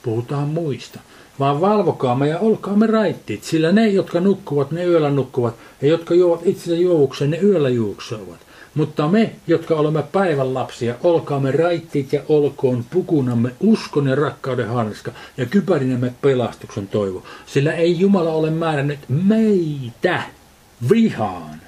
Puhutaan 0.03 0.49
muista 0.49 1.01
vaan 1.41 1.61
valvokaamme 1.61 2.29
ja 2.29 2.39
olkaamme 2.39 2.87
raittiit, 2.87 3.45
sillä 3.45 3.73
ne, 3.73 3.89
jotka 3.89 4.21
nukkuvat, 4.21 4.71
ne 4.71 4.85
yöllä 4.85 5.11
nukkuvat, 5.11 5.55
ja 5.83 5.89
jotka 5.89 6.15
juovat 6.15 6.41
itsensä 6.45 6.81
juovukseen, 6.81 7.31
ne 7.31 7.39
yöllä 7.43 7.69
juoksevat. 7.69 8.47
Mutta 8.75 9.09
me, 9.09 9.33
jotka 9.47 9.75
olemme 9.75 10.03
päivän 10.13 10.55
lapsia, 10.55 10.95
olkaamme 11.03 11.51
raittiit 11.53 12.13
ja 12.13 12.23
olkoon 12.29 12.85
pukunamme 12.91 13.53
uskon 13.61 14.07
ja 14.07 14.15
rakkauden 14.15 14.69
harska 14.69 15.13
ja 15.37 15.47
kypärinämme 15.47 16.13
pelastuksen 16.23 16.89
toivo. 16.89 17.23
Sillä 17.47 17.73
ei 17.73 18.01
Jumala 18.01 18.31
ole 18.31 18.51
määrännyt 18.51 18.99
meitä 19.09 20.23
vihaan, 20.91 21.61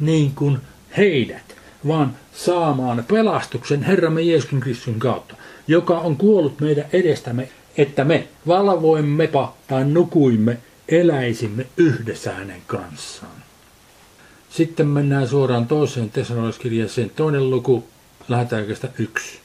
niin 0.00 0.32
kuin 0.34 0.58
heidät, 0.96 1.56
vaan 1.88 2.16
saamaan 2.34 3.04
pelastuksen 3.08 3.82
Herramme 3.82 4.22
Jeesuksen 4.22 4.60
Kristuksen 4.60 4.98
kautta, 4.98 5.34
joka 5.66 5.98
on 5.98 6.16
kuollut 6.16 6.60
meidän 6.60 6.86
edestämme 6.92 7.48
että 7.76 8.04
me 8.04 8.28
valvoimmepa 8.46 9.54
tai 9.68 9.84
nukuimme, 9.84 10.58
eläisimme 10.88 11.66
yhdessä 11.76 12.34
hänen 12.34 12.62
kanssaan. 12.66 13.42
Sitten 14.50 14.86
mennään 14.86 15.28
suoraan 15.28 15.66
toiseen 15.66 16.10
tesanolaiskirjeeseen, 16.10 17.10
toinen 17.10 17.50
luku, 17.50 17.84
lähdetään 18.28 18.64
yksi. 18.98 19.40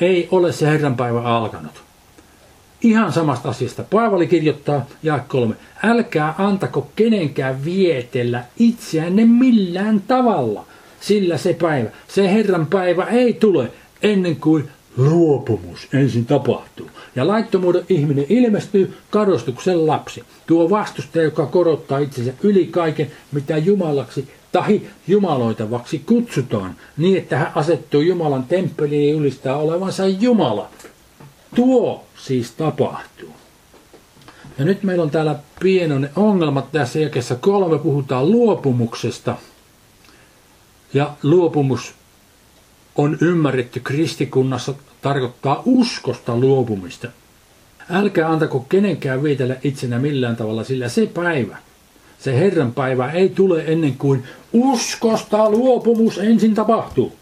Ei 0.00 0.28
ole 0.30 0.52
se 0.52 0.66
Herran 0.66 0.96
päivä 0.96 1.22
alkanut. 1.22 1.82
Ihan 2.82 3.12
samasta 3.12 3.48
asiasta. 3.48 3.82
Paavali 3.82 4.26
kirjoittaa, 4.26 4.86
ja 5.02 5.18
kolme, 5.28 5.54
älkää 5.82 6.34
antako 6.38 6.90
kenenkään 6.96 7.64
vietellä 7.64 8.44
itseänne 8.58 9.24
millään 9.24 10.00
tavalla, 10.00 10.66
sillä 11.00 11.38
se 11.38 11.54
päivä, 11.54 11.90
se 12.08 12.32
Herran 12.32 12.66
päivä 12.66 13.04
ei 13.04 13.32
tule 13.32 13.70
ennen 14.02 14.36
kuin 14.36 14.68
luopumus 14.96 15.88
ensin 15.92 16.26
tapahtuu. 16.26 16.90
Ja 17.16 17.28
laittomuuden 17.28 17.84
ihminen 17.88 18.26
ilmestyy 18.28 18.94
kadostuksen 19.10 19.86
lapsi. 19.86 20.22
Tuo 20.46 20.70
vastustaja, 20.70 21.24
joka 21.24 21.46
korottaa 21.46 21.98
itsensä 21.98 22.32
yli 22.42 22.66
kaiken, 22.66 23.10
mitä 23.32 23.56
Jumalaksi 23.56 24.28
tahi 24.52 24.88
jumaloitavaksi 25.08 25.98
kutsutaan, 25.98 26.76
niin 26.96 27.18
että 27.18 27.38
hän 27.38 27.52
asettuu 27.54 28.00
Jumalan 28.00 28.44
temppeliin 28.44 29.08
ja 29.08 29.14
julistaa 29.14 29.56
olevansa 29.56 30.06
Jumala. 30.06 30.68
Tuo 31.54 32.04
siis 32.16 32.50
tapahtuu. 32.50 33.28
Ja 34.58 34.64
nyt 34.64 34.82
meillä 34.82 35.02
on 35.02 35.10
täällä 35.10 35.36
pienoinen 35.60 36.10
ongelma 36.16 36.62
tässä 36.62 36.98
jakessa 36.98 37.34
kolme. 37.34 37.78
Puhutaan 37.78 38.30
luopumuksesta. 38.30 39.36
Ja 40.94 41.16
luopumus 41.22 41.94
on 42.96 43.18
ymmärretty 43.20 43.80
kristikunnassa 43.80 44.74
tarkoittaa 45.02 45.62
uskosta 45.64 46.36
luopumista. 46.36 47.08
Älkää 47.90 48.28
antako 48.28 48.60
kenenkään 48.68 49.22
viitellä 49.22 49.56
itsenä 49.64 49.98
millään 49.98 50.36
tavalla, 50.36 50.64
sillä 50.64 50.88
se 50.88 51.06
päivä, 51.06 51.56
se 52.18 52.38
Herran 52.38 52.72
päivä 52.72 53.10
ei 53.10 53.28
tule 53.28 53.64
ennen 53.66 53.94
kuin 53.98 54.22
uskosta 54.52 55.50
luopumus 55.50 56.18
ensin 56.18 56.54
tapahtuu. 56.54 57.12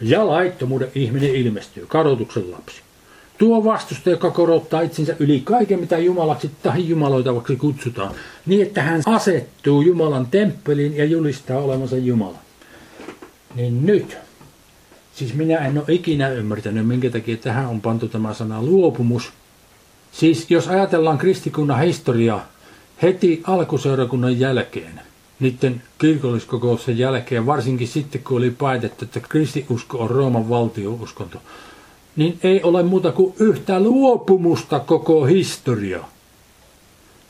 Ja 0.00 0.26
laittomuuden 0.26 0.88
ihminen 0.94 1.34
ilmestyy, 1.34 1.86
kadotuksen 1.86 2.52
lapsi. 2.52 2.80
Tuo 3.38 3.64
vastusta, 3.64 4.10
joka 4.10 4.30
korottaa 4.30 4.80
itsensä 4.80 5.16
yli 5.18 5.40
kaiken, 5.44 5.80
mitä 5.80 5.98
Jumalaksi 5.98 6.50
tai 6.62 6.88
jumaloitavaksi 6.88 7.56
kutsutaan, 7.56 8.14
niin 8.46 8.62
että 8.62 8.82
hän 8.82 9.02
asettuu 9.06 9.82
Jumalan 9.82 10.26
temppeliin 10.26 10.96
ja 10.96 11.04
julistaa 11.04 11.58
olevansa 11.58 11.96
Jumala. 11.96 12.45
Niin 13.56 13.86
nyt 13.86 14.16
Siis 15.16 15.34
minä 15.34 15.58
en 15.58 15.78
ole 15.78 15.84
ikinä 15.88 16.28
ymmärtänyt, 16.28 16.86
minkä 16.86 17.10
takia 17.10 17.36
tähän 17.36 17.66
on 17.66 17.80
pantu 17.80 18.08
tämä 18.08 18.34
sana 18.34 18.62
luopumus. 18.62 19.32
Siis 20.12 20.50
jos 20.50 20.68
ajatellaan 20.68 21.18
kristikunnan 21.18 21.80
historiaa 21.80 22.46
heti 23.02 23.42
alkuseurakunnan 23.46 24.40
jälkeen, 24.40 25.00
niiden 25.40 25.82
kirkolliskokouksen 25.98 26.98
jälkeen, 26.98 27.46
varsinkin 27.46 27.88
sitten 27.88 28.24
kun 28.24 28.36
oli 28.36 28.50
päätetty, 28.50 29.04
että 29.04 29.20
kristiusko 29.20 29.98
on 29.98 30.10
Rooman 30.10 30.48
valtiouskonto, 30.48 31.38
niin 32.16 32.38
ei 32.42 32.62
ole 32.62 32.82
muuta 32.82 33.12
kuin 33.12 33.34
yhtä 33.38 33.80
luopumusta 33.80 34.80
koko 34.80 35.24
historia. 35.24 36.04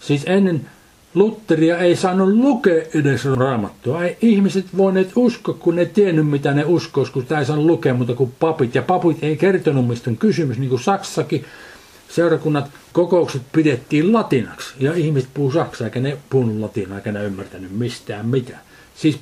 Siis 0.01 0.23
ennen 0.27 0.71
Lutteria 1.17 1.79
ei 1.79 1.97
saanut 1.97 2.29
lukea 2.29 2.83
edes 2.95 3.25
raamattua. 3.25 4.05
Ei 4.05 4.17
ihmiset 4.23 4.67
voineet 4.77 5.11
uskoa, 5.17 5.57
kun 5.59 5.77
ne 5.77 5.85
tiennyt 5.85 6.29
mitä 6.29 6.55
ne 6.55 6.65
uskois, 6.65 7.11
kun 7.11 7.23
sitä 7.23 7.39
ei 7.39 7.45
saanut 7.45 7.65
lukea 7.65 7.95
muuta 7.95 8.15
kuin 8.15 8.33
papit. 8.41 8.75
Ja 8.75 8.83
papit 8.83 9.25
ei 9.25 9.37
kertonut 9.37 9.89
mistä 9.89 10.11
on 10.11 10.17
kysymys, 10.17 10.59
niin 10.59 10.71
kuin 10.71 10.83
Saksakin. 10.83 11.45
Seurakunnat, 12.09 12.71
kokoukset 12.93 13.43
pidettiin 13.53 14.13
latinaksi 14.13 14.75
ja 14.81 14.95
ihmiset 14.95 15.31
puhuu 15.35 15.53
saksaa, 15.53 15.87
eikä 15.87 16.01
ne 16.01 16.17
puhunut 16.31 16.61
latinaa, 16.61 16.99
eikä 16.99 17.13
ne 17.13 17.25
ymmärtänyt 17.25 17.71
mistään 17.71 18.27
mitään. 18.27 18.61
Siis 18.95 19.19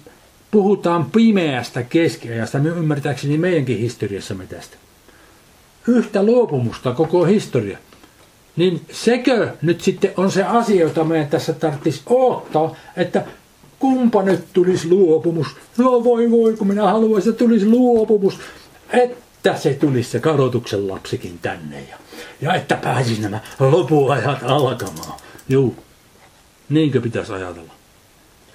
puhutaan 0.51 1.05
pimeästä 1.05 1.83
keskiajasta, 1.83 2.59
me 2.59 2.69
ymmärtääkseni 2.69 3.39
meidänkin 3.39 3.79
historiassamme 3.79 4.47
tästä. 4.47 4.77
Yhtä 5.89 6.23
luopumusta 6.23 6.93
koko 6.93 7.25
historia. 7.25 7.79
Niin 8.57 8.87
sekö 8.93 9.49
nyt 9.63 9.81
sitten 9.81 10.13
on 10.17 10.31
se 10.31 10.43
asia, 10.43 10.81
jota 10.81 11.05
meidän 11.05 11.29
tässä 11.29 11.53
tarvitsisi 11.53 12.03
odottaa, 12.07 12.75
että 12.97 13.25
kumpa 13.79 14.23
nyt 14.23 14.45
tulisi 14.53 14.91
luopumus. 14.91 15.47
No 15.79 16.05
voi 16.05 16.31
voi, 16.31 16.53
kun 16.53 16.67
minä 16.67 16.83
haluaisin, 16.83 17.31
että 17.31 17.45
tulisi 17.45 17.67
luopumus. 17.67 18.39
Että 18.91 19.57
se 19.57 19.75
tulisi 19.75 20.11
se 20.11 20.21
kadotuksen 20.21 20.89
lapsikin 20.89 21.39
tänne 21.43 21.81
ja, 21.91 21.97
ja 22.41 22.55
että 22.55 22.77
pääsisi 22.77 23.23
nämä 23.23 23.41
lopuajat 23.61 24.43
alkamaan. 24.43 25.21
Juu, 25.49 25.77
niinkö 26.69 27.01
pitäisi 27.01 27.33
ajatella? 27.33 27.73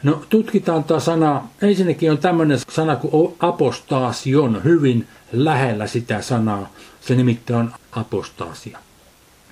No 0.04 0.24
tutkitaan 0.30 0.84
tämä 0.84 1.00
sana. 1.00 1.48
Ensinnäkin 1.62 2.12
on 2.12 2.18
tämmöinen 2.18 2.60
sana 2.70 2.96
kuin 2.96 3.36
apostasion 3.40 4.64
hyvin 4.64 5.08
lähellä 5.32 5.88
sitä 5.88 6.22
sanaa. 6.22 6.70
Se 7.02 7.16
nimittäin 7.16 7.60
on 7.60 7.74
apostasia. 7.92 8.80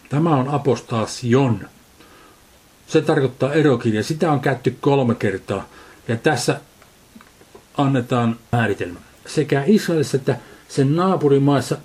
Tämä 0.10 0.36
on 0.36 0.50
apostasion. 0.50 1.68
Se 2.88 3.02
tarkoittaa 3.02 3.54
erokirja. 3.54 4.04
Sitä 4.04 4.32
on 4.32 4.40
käytetty 4.40 4.78
kolme 4.82 5.16
kertaa. 5.16 5.70
Ja 6.08 6.16
tässä 6.16 6.60
annetaan 7.78 8.36
määritelmä. 8.52 9.00
Sekä 9.26 9.64
Israelissa 9.68 10.18
että 10.18 10.38
sen 10.68 10.96
naapurimaissa 10.96 11.78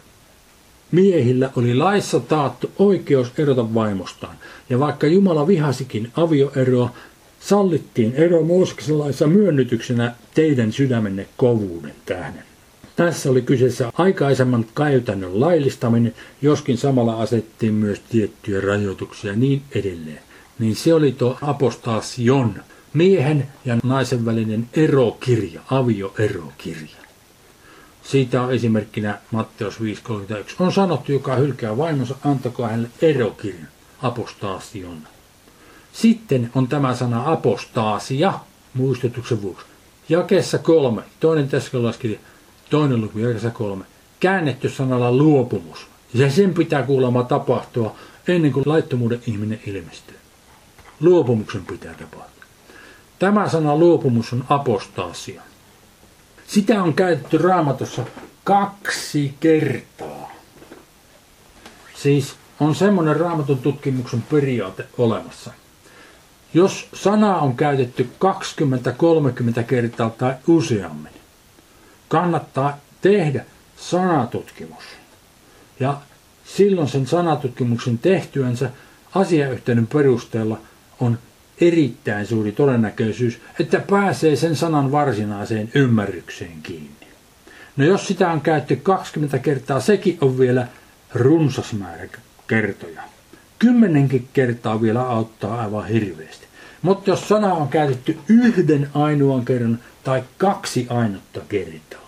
miehillä 0.93 1.51
oli 1.57 1.75
laissa 1.75 2.21
taattu 2.21 2.71
oikeus 2.79 3.33
erota 3.39 3.75
vaimostaan. 3.75 4.37
Ja 4.71 4.79
vaikka 4.79 5.07
Jumala 5.07 5.47
vihasikin 5.47 6.13
avioeroa, 6.17 6.91
sallittiin 7.41 8.15
ero 8.15 8.43
Mooseksen 8.43 8.99
laissa 8.99 9.27
myönnytyksenä 9.27 10.15
teidän 10.35 10.73
sydämenne 10.73 11.27
kovuuden 11.37 11.95
tähden. 12.07 12.52
Tässä 12.97 13.31
oli 13.31 13.43
kyseessä 13.43 13.93
aikaisemman 13.99 14.67
käytännön 14.75 15.41
laillistaminen, 15.41 16.15
joskin 16.43 16.79
samalla 16.79 17.23
asettiin 17.23 17.75
myös 17.75 18.01
tiettyjä 18.11 18.61
rajoituksia 18.61 19.33
niin 19.33 19.63
edelleen. 19.75 20.21
Niin 20.59 20.77
se 20.77 20.95
oli 20.95 21.13
tuo 21.13 21.39
apostasion, 21.43 22.63
miehen 22.93 23.49
ja 23.65 23.79
naisen 23.83 24.25
välinen 24.25 24.69
erokirja, 24.73 25.61
avioerokirja. 25.71 27.03
Siitä 28.03 28.43
on 28.43 28.53
esimerkkinä 28.55 29.19
Matteus 29.31 29.81
5.31. 29.81 29.85
On 30.59 30.73
sanottu, 30.73 31.13
joka 31.13 31.37
hylkää 31.37 31.77
vaimonsa, 31.77 32.15
antakaa 32.25 32.69
hänelle 32.69 32.89
erokirjan, 33.03 33.69
apostasion. 34.03 34.99
Sitten 35.93 36.51
on 36.55 36.69
tämä 36.69 36.95
sana 36.95 37.33
apostaasia, 37.33 38.33
muistutuksen 38.75 39.43
vuoksi. 39.43 39.67
Jakessa 40.09 40.59
kolme, 40.59 41.03
toinen 41.21 41.49
teskalaiskirja, 41.49 42.19
Toinen 42.73 43.01
luku, 43.01 43.19
jakessa 43.19 43.51
kolme. 43.51 43.85
Käännetty 44.21 44.69
sanalla 44.69 45.13
luopumus. 45.13 45.87
Ja 46.15 46.31
sen 46.31 46.55
pitää 46.55 46.83
kuulemma 46.83 47.23
tapahtua 47.23 47.97
ennen 48.29 48.53
kuin 48.53 48.63
laittomuuden 48.67 49.23
ihminen 49.27 49.61
ilmestyy. 49.67 50.17
Luopumuksen 51.01 51.67
pitää 51.67 51.95
tapahtua. 51.95 52.45
Tämä 53.19 53.49
sana 53.49 53.77
luopumus 53.77 54.33
on 54.33 54.45
apostaasia. 54.49 55.43
Sitä 56.47 56.83
on 56.83 56.95
käytetty 56.95 57.39
raamatussa 57.39 58.03
kaksi 58.45 59.35
kertaa. 59.41 60.33
Siis 61.95 62.35
on 62.61 62.75
semmoinen 62.75 63.17
raamatun 63.17 63.59
tutkimuksen 63.59 64.23
periaate 64.23 64.85
olemassa. 64.99 65.51
Jos 66.55 66.89
sana 66.95 67.37
on 67.37 67.57
käytetty 67.57 68.09
20-30 69.61 69.63
kertaa 69.63 70.11
tai 70.11 70.35
useammin, 70.47 71.22
kannattaa 72.13 72.79
tehdä 73.03 73.45
sanatutkimus. 73.77 74.85
Ja 75.81 76.01
silloin 76.45 76.89
sen 76.89 77.07
sanatutkimuksen 77.07 77.99
tehtyänsä 77.99 78.71
asiayhteyden 79.15 79.87
perusteella 79.87 80.59
on 81.01 81.19
erittäin 81.61 82.27
suuri 82.27 82.53
todennäköisyys, 82.53 83.41
että 83.61 83.81
pääsee 83.91 84.37
sen 84.37 84.57
sanan 84.57 84.93
varsinaiseen 84.93 85.71
ymmärrykseen 85.75 86.63
kiinni. 86.63 87.07
No 87.77 87.85
jos 87.85 88.07
sitä 88.07 88.31
on 88.31 88.41
käytetty 88.41 88.77
20 88.77 89.39
kertaa, 89.39 89.81
sekin 89.81 90.19
on 90.21 90.39
vielä 90.39 90.69
runsas 91.15 91.73
määrä 91.73 92.09
kertoja. 92.47 93.03
Kymmenenkin 93.59 94.29
kertaa 94.33 94.83
vielä 94.83 95.03
auttaa 95.03 95.61
aivan 95.61 95.87
hirveästi. 95.87 96.47
Mutta 96.83 97.11
jos 97.11 97.29
sana 97.29 97.55
on 97.55 97.69
käytetty 97.69 98.19
yhden 98.29 98.89
ainoan 98.95 99.45
kerran 99.45 99.79
tai 100.05 100.25
kaksi 100.39 100.87
ainutta 100.91 101.41
kertaa, 101.49 102.02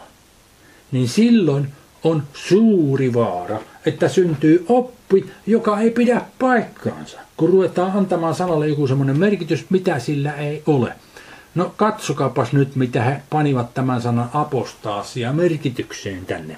niin 0.93 1.09
silloin 1.09 1.69
on 2.05 2.23
suuri 2.33 3.15
vaara, 3.15 3.61
että 3.87 4.09
syntyy 4.09 4.65
oppi, 4.69 5.27
joka 5.47 5.81
ei 5.81 5.91
pidä 5.91 6.23
paikkaansa, 6.39 7.19
kun 7.37 7.49
ruvetaan 7.51 7.93
antamaan 7.93 8.35
sanalle 8.35 8.69
joku 8.69 8.87
semmoinen 8.87 9.19
merkitys, 9.19 9.71
mitä 9.71 9.99
sillä 9.99 10.33
ei 10.33 10.63
ole. 10.67 10.93
No 11.55 11.75
katsokaapas 11.77 12.53
nyt, 12.53 12.77
mitä 12.77 13.03
he 13.03 13.23
panivat 13.31 13.75
tämän 13.75 14.03
sanan 14.03 14.31
apostaasia 14.33 15.33
merkitykseen 15.33 16.27
tänne 16.27 16.57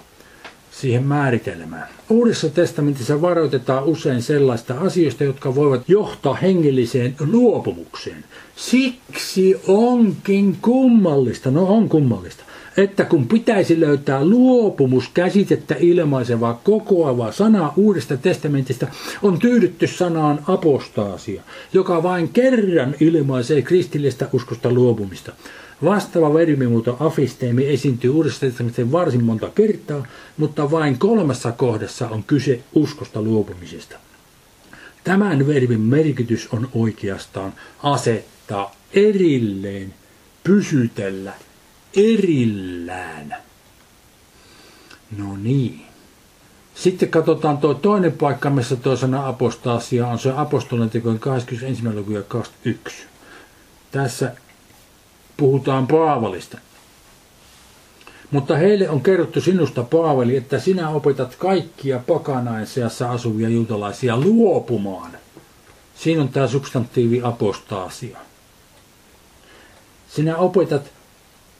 siihen 0.80 1.04
määritelmään. 1.04 1.88
Uudessa 2.10 2.48
testamentissa 2.48 3.22
varoitetaan 3.22 3.84
usein 3.84 4.22
sellaista 4.22 4.74
asioista, 4.80 5.24
jotka 5.24 5.54
voivat 5.54 5.88
johtaa 5.88 6.34
hengelliseen 6.34 7.16
luopumukseen. 7.20 8.24
Siksi 8.56 9.60
onkin 9.68 10.56
kummallista, 10.62 11.50
no 11.50 11.64
on 11.64 11.88
kummallista, 11.88 12.44
että 12.76 13.04
kun 13.04 13.28
pitäisi 13.28 13.80
löytää 13.80 14.24
luopumuskäsitettä 14.24 15.76
ilmaisevaa 15.80 16.60
kokoavaa 16.64 17.32
sanaa 17.32 17.72
uudesta 17.76 18.16
testamentista, 18.16 18.86
on 19.22 19.38
tyydytty 19.38 19.86
sanaan 19.86 20.38
apostaasia, 20.48 21.42
joka 21.72 22.02
vain 22.02 22.28
kerran 22.28 22.94
ilmaisee 23.00 23.62
kristillistä 23.62 24.28
uskosta 24.32 24.72
luopumista. 24.72 25.32
Vastaava 25.84 26.34
verbimuoto 26.34 26.96
afisteemi 27.00 27.66
esiintyy 27.66 28.10
Uudessa 28.10 28.40
testamentissa 28.40 28.92
varsin 28.92 29.24
monta 29.24 29.50
kertaa, 29.54 30.06
mutta 30.36 30.70
vain 30.70 30.98
kolmessa 30.98 31.52
kohdassa 31.52 32.08
on 32.08 32.24
kyse 32.24 32.60
uskosta 32.74 33.22
luopumisesta. 33.22 33.96
Tämän 35.04 35.46
verbin 35.46 35.80
merkitys 35.80 36.48
on 36.52 36.68
oikeastaan 36.74 37.52
asettaa 37.82 38.74
erilleen, 38.92 39.94
pysytellä 40.44 41.32
erillään. 41.96 43.36
No 45.18 45.36
niin. 45.36 45.86
Sitten 46.74 47.08
katsotaan 47.08 47.58
tuo 47.58 47.74
toinen 47.74 48.12
paikka, 48.12 48.50
missä 48.50 48.76
tuo 48.76 48.96
sana 48.96 49.28
apostaasia 49.28 50.06
on 50.06 50.18
se 50.18 50.32
apostolien 50.36 50.90
tekojen 50.90 51.18
21. 51.18 51.94
luku 51.94 52.12
ja 52.12 52.22
21. 52.22 52.96
Tässä 53.90 54.32
puhutaan 55.36 55.86
Paavalista. 55.86 56.58
Mutta 58.30 58.56
heille 58.56 58.90
on 58.90 59.00
kerrottu 59.00 59.40
sinusta, 59.40 59.82
Paavali, 59.82 60.36
että 60.36 60.58
sinä 60.58 60.88
opetat 60.88 61.34
kaikkia 61.34 61.98
pakanain 62.06 62.66
seassa 62.66 63.10
asuvia 63.10 63.48
juutalaisia 63.48 64.16
luopumaan. 64.16 65.10
Siinä 65.94 66.22
on 66.22 66.28
tämä 66.28 66.46
substantiivi 66.46 67.20
apostaasia. 67.22 68.18
Sinä 70.08 70.36
opetat 70.36 70.95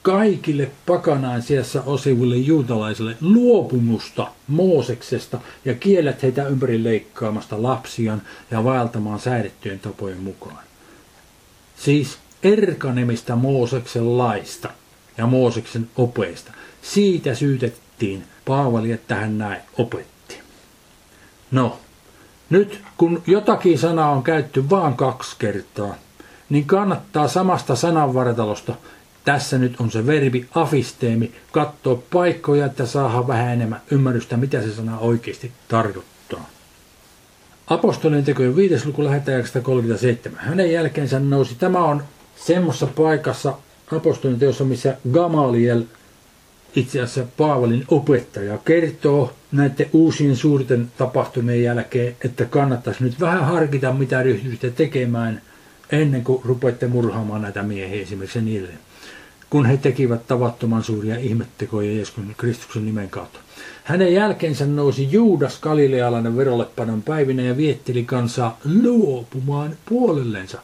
kaikille 0.07 0.71
pakanain 0.85 1.41
sijassa 1.41 1.83
osiville 1.85 2.35
juutalaisille 2.35 3.17
luopumusta 3.21 4.27
Mooseksesta 4.47 5.39
ja 5.65 5.73
kiellät 5.73 6.23
heitä 6.23 6.47
ympäri 6.47 6.83
leikkaamasta 6.83 7.63
lapsiaan 7.63 8.21
ja 8.51 8.63
vaeltamaan 8.63 9.19
säädettyjen 9.19 9.79
tapojen 9.79 10.19
mukaan. 10.19 10.63
Siis 11.75 12.17
erkanemista 12.43 13.35
Mooseksen 13.35 14.17
laista 14.17 14.69
ja 15.17 15.27
Mooseksen 15.27 15.89
opeista. 15.95 16.51
Siitä 16.81 17.35
syytettiin 17.35 18.23
Paavali, 18.45 18.91
että 18.91 19.15
hän 19.15 19.37
näin 19.37 19.61
opetti. 19.77 20.39
No, 21.51 21.79
nyt 22.49 22.81
kun 22.97 23.23
jotakin 23.27 23.79
sanaa 23.79 24.11
on 24.11 24.23
käytetty 24.23 24.69
vain 24.69 24.93
kaksi 24.93 25.35
kertaa, 25.39 25.95
niin 26.49 26.65
kannattaa 26.65 27.27
samasta 27.27 27.75
sananvartalosta 27.75 28.75
tässä 29.27 29.57
nyt 29.57 29.75
on 29.79 29.91
se 29.91 30.05
verbi 30.05 30.45
afisteemi, 30.55 31.31
katsoa 31.51 32.03
paikkoja, 32.13 32.65
että 32.65 32.85
saadaan 32.85 33.27
vähän 33.27 33.53
enemmän 33.53 33.81
ymmärrystä, 33.91 34.37
mitä 34.37 34.61
se 34.61 34.73
sana 34.73 34.99
oikeasti 34.99 35.51
tarkoittaa. 35.67 36.49
Apostolien 37.67 38.23
tekojen 38.23 38.55
viides 38.55 38.85
luku 38.85 39.03
lähetään 39.03 39.43
37. 39.61 40.39
Hänen 40.39 40.71
jälkeensä 40.71 41.19
nousi, 41.19 41.55
tämä 41.55 41.83
on 41.83 42.03
semmoisessa 42.35 42.87
paikassa 42.87 43.53
apostolien 43.91 44.39
teossa, 44.39 44.63
missä 44.63 44.97
Gamaliel, 45.11 45.83
itse 46.75 47.01
asiassa 47.01 47.31
Paavalin 47.37 47.85
opettaja, 47.87 48.57
kertoo 48.57 49.33
näiden 49.51 49.89
uusien 49.93 50.35
suurten 50.35 50.91
tapahtumien 50.97 51.63
jälkeen, 51.63 52.15
että 52.25 52.45
kannattaisi 52.45 53.03
nyt 53.03 53.19
vähän 53.19 53.45
harkita, 53.45 53.93
mitä 53.93 54.23
ryhdytte 54.23 54.69
tekemään 54.69 55.41
ennen 55.91 56.23
kuin 56.23 56.41
rupeatte 56.45 56.87
murhaamaan 56.87 57.41
näitä 57.41 57.63
miehiä 57.63 58.01
esimerkiksi 58.01 58.41
niille 58.41 58.86
kun 59.49 59.65
he 59.65 59.77
tekivät 59.77 60.27
tavattoman 60.27 60.83
suuria 60.83 61.17
ihmettekoja 61.17 61.93
Jeesuksen 61.93 62.35
Kristuksen 62.37 62.85
nimen 62.85 63.09
kautta. 63.09 63.39
Hänen 63.83 64.13
jälkeensä 64.13 64.65
nousi 64.65 65.11
Juudas 65.11 65.59
galilealainen 65.59 66.37
verollepanon 66.37 67.01
päivinä 67.01 67.43
ja 67.43 67.57
vietteli 67.57 68.03
kansaa 68.03 68.59
luopumaan 68.81 69.77
puolellensa, 69.85 70.61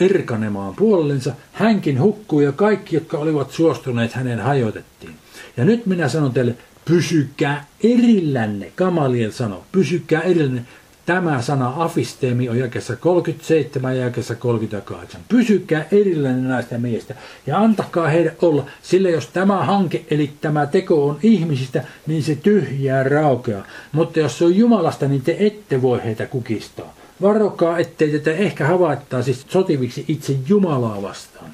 erkanemaan 0.00 0.74
puolellensa. 0.74 1.34
Hänkin 1.52 2.00
hukkui 2.00 2.44
ja 2.44 2.52
kaikki, 2.52 2.96
jotka 2.96 3.18
olivat 3.18 3.50
suostuneet 3.50 4.12
hänen 4.12 4.40
hajotettiin. 4.40 5.14
Ja 5.56 5.64
nyt 5.64 5.86
minä 5.86 6.08
sanon 6.08 6.32
teille, 6.32 6.54
pysykää 6.84 7.66
erillänne, 7.84 8.72
Kamaliel 8.76 9.30
sanoi, 9.30 9.60
pysykää 9.72 10.22
erillänne, 10.22 10.64
Tämä 11.06 11.42
sana 11.42 11.72
afisteemi 11.76 12.48
on 12.48 12.58
jakessa 12.58 12.96
37 12.96 13.96
ja 13.96 14.04
jakessa 14.04 14.34
38. 14.34 15.20
Pysykää 15.28 15.84
erillinen 15.92 16.48
näistä 16.48 16.78
miestä 16.78 17.14
ja 17.46 17.58
antakaa 17.58 18.08
heidän 18.08 18.32
olla, 18.42 18.66
sillä 18.82 19.10
jos 19.10 19.26
tämä 19.26 19.64
hanke 19.64 20.04
eli 20.10 20.32
tämä 20.40 20.66
teko 20.66 21.08
on 21.08 21.18
ihmisistä, 21.22 21.84
niin 22.06 22.22
se 22.22 22.34
tyhjää 22.34 23.02
raukeaa. 23.02 23.66
Mutta 23.92 24.18
jos 24.18 24.38
se 24.38 24.44
on 24.44 24.56
Jumalasta, 24.56 25.08
niin 25.08 25.22
te 25.22 25.36
ette 25.38 25.82
voi 25.82 26.04
heitä 26.04 26.26
kukistaa. 26.26 26.94
Varokaa, 27.22 27.78
ettei 27.78 28.10
tätä 28.10 28.30
ehkä 28.30 28.66
havaittaisi 28.66 29.34
sotiviksi 29.48 30.04
itse 30.08 30.36
Jumalaa 30.48 31.02
vastaan. 31.02 31.50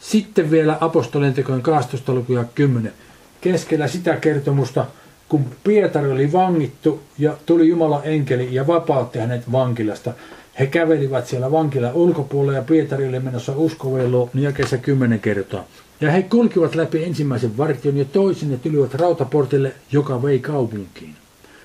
Sitten 0.00 0.50
vielä 0.50 0.78
apostolien 0.80 1.34
tekojen 1.34 1.62
12. 1.62 2.14
lukuja 2.14 2.44
10. 2.54 2.92
Keskellä 3.40 3.88
sitä 3.88 4.16
kertomusta 4.16 4.86
kun 5.32 5.44
Pietari 5.64 6.10
oli 6.10 6.32
vangittu 6.32 7.00
ja 7.18 7.36
tuli 7.46 7.68
Jumalan 7.68 8.00
enkeli 8.04 8.54
ja 8.54 8.66
vapautti 8.66 9.18
hänet 9.18 9.52
vankilasta, 9.52 10.12
he 10.58 10.66
kävelivät 10.66 11.26
siellä 11.26 11.52
vankilan 11.52 11.94
ulkopuolella 11.94 12.58
ja 12.58 12.62
Pietari 12.62 13.08
oli 13.08 13.20
menossa 13.20 13.52
uskovelloon 13.56 14.30
niin 14.34 14.42
jakeessa 14.42 14.78
kymmenen 14.78 15.20
kertaa. 15.20 15.64
Ja 16.00 16.10
he 16.10 16.22
kulkivat 16.22 16.74
läpi 16.74 17.04
ensimmäisen 17.04 17.58
vartion 17.58 17.96
ja 17.96 18.04
toisen 18.04 18.50
ja 18.50 18.58
tulivat 18.58 18.94
rautaportille, 18.94 19.72
joka 19.92 20.22
vei 20.22 20.38
kaupunkiin. 20.38 21.14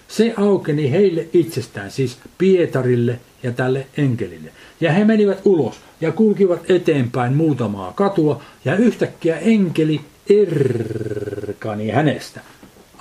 Se 0.08 0.34
aukeni 0.38 0.92
heille 0.92 1.28
itsestään, 1.34 1.92
siis 1.92 2.18
Pietarille 2.38 3.20
ja 3.44 3.52
tälle 3.52 3.88
enkelille. 3.98 4.50
Ja 4.82 4.92
he 4.92 5.06
menivät 5.06 5.42
ulos 5.46 5.76
ja 6.02 6.12
kulkivat 6.12 6.72
eteenpäin 6.72 7.34
muutamaa 7.34 7.94
katua, 7.96 8.42
ja 8.66 8.76
yhtäkkiä 8.76 9.38
enkeli 9.38 10.02
erkani 10.30 11.90
hänestä 11.90 12.42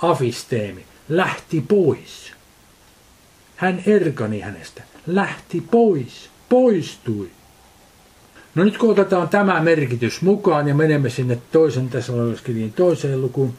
afisteemi, 0.01 0.85
lähti 1.09 1.63
pois. 1.67 2.31
Hän 3.55 3.83
erkani 3.85 4.39
hänestä, 4.39 4.83
lähti 5.07 5.61
pois, 5.71 6.29
poistui. 6.49 7.29
No 8.55 8.63
nyt 8.63 8.77
kun 8.77 8.91
otetaan 8.91 9.29
tämä 9.29 9.59
merkitys 9.59 10.21
mukaan 10.21 10.67
ja 10.67 10.75
menemme 10.75 11.09
sinne 11.09 11.37
toisen 11.51 11.89
tesaloniskirjeen 11.89 12.73
toiseen 12.73 13.21
lukuun, 13.21 13.53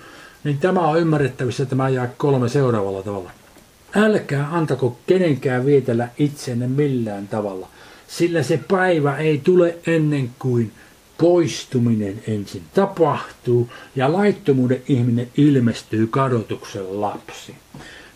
niin 0.45 0.59
tämä 0.59 0.81
on 0.81 1.01
ymmärrettävissä 1.01 1.65
tämä 1.67 1.89
jää 1.89 2.11
kolme 2.17 2.49
seuraavalla 2.49 3.03
tavalla. 3.03 3.31
Älkää 3.95 4.49
antako 4.53 4.99
kenenkään 5.07 5.67
vietellä 5.67 6.09
itsenne 6.19 6.67
millään 6.67 7.29
tavalla, 7.29 7.69
sillä 8.09 8.43
se 8.43 8.61
päivä 8.69 9.17
ei 9.17 9.39
tule 9.39 9.79
ennen 9.87 10.31
kuin 10.39 10.73
poistuminen 11.19 12.23
ensin 12.27 12.63
tapahtuu 12.75 13.69
ja 13.97 14.13
laittomuuden 14.13 14.83
ihminen 14.89 15.29
ilmestyy 15.37 16.07
kadotuksen 16.07 17.01
lapsi. 17.01 17.55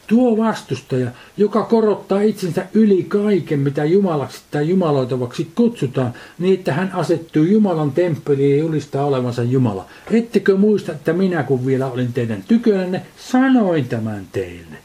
Tuo 0.06 0.36
vastustaja, 0.36 1.10
joka 1.36 1.62
korottaa 1.62 2.20
itsensä 2.20 2.66
yli 2.74 3.02
kaiken, 3.02 3.58
mitä 3.58 3.84
jumalaksi 3.84 4.42
tai 4.50 4.68
jumaloitavaksi 4.68 5.48
kutsutaan, 5.54 6.14
niin 6.38 6.58
että 6.58 6.72
hän 6.72 6.92
asettuu 6.92 7.44
Jumalan 7.44 7.92
temppeliin 7.92 8.50
ja 8.50 8.56
julistaa 8.56 9.04
olevansa 9.04 9.42
Jumala. 9.42 9.86
Ettekö 10.10 10.56
muista, 10.56 10.92
että 10.92 11.12
minä 11.12 11.42
kun 11.42 11.66
vielä 11.66 11.86
olin 11.86 12.12
teidän 12.12 12.44
tykönänne, 12.48 13.02
sanoin 13.16 13.88
tämän 13.88 14.26
teille. 14.32 14.76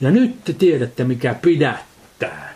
Ja 0.00 0.10
nyt 0.10 0.44
te 0.44 0.52
tiedätte, 0.52 1.04
mikä 1.04 1.34
pidättää. 1.34 2.49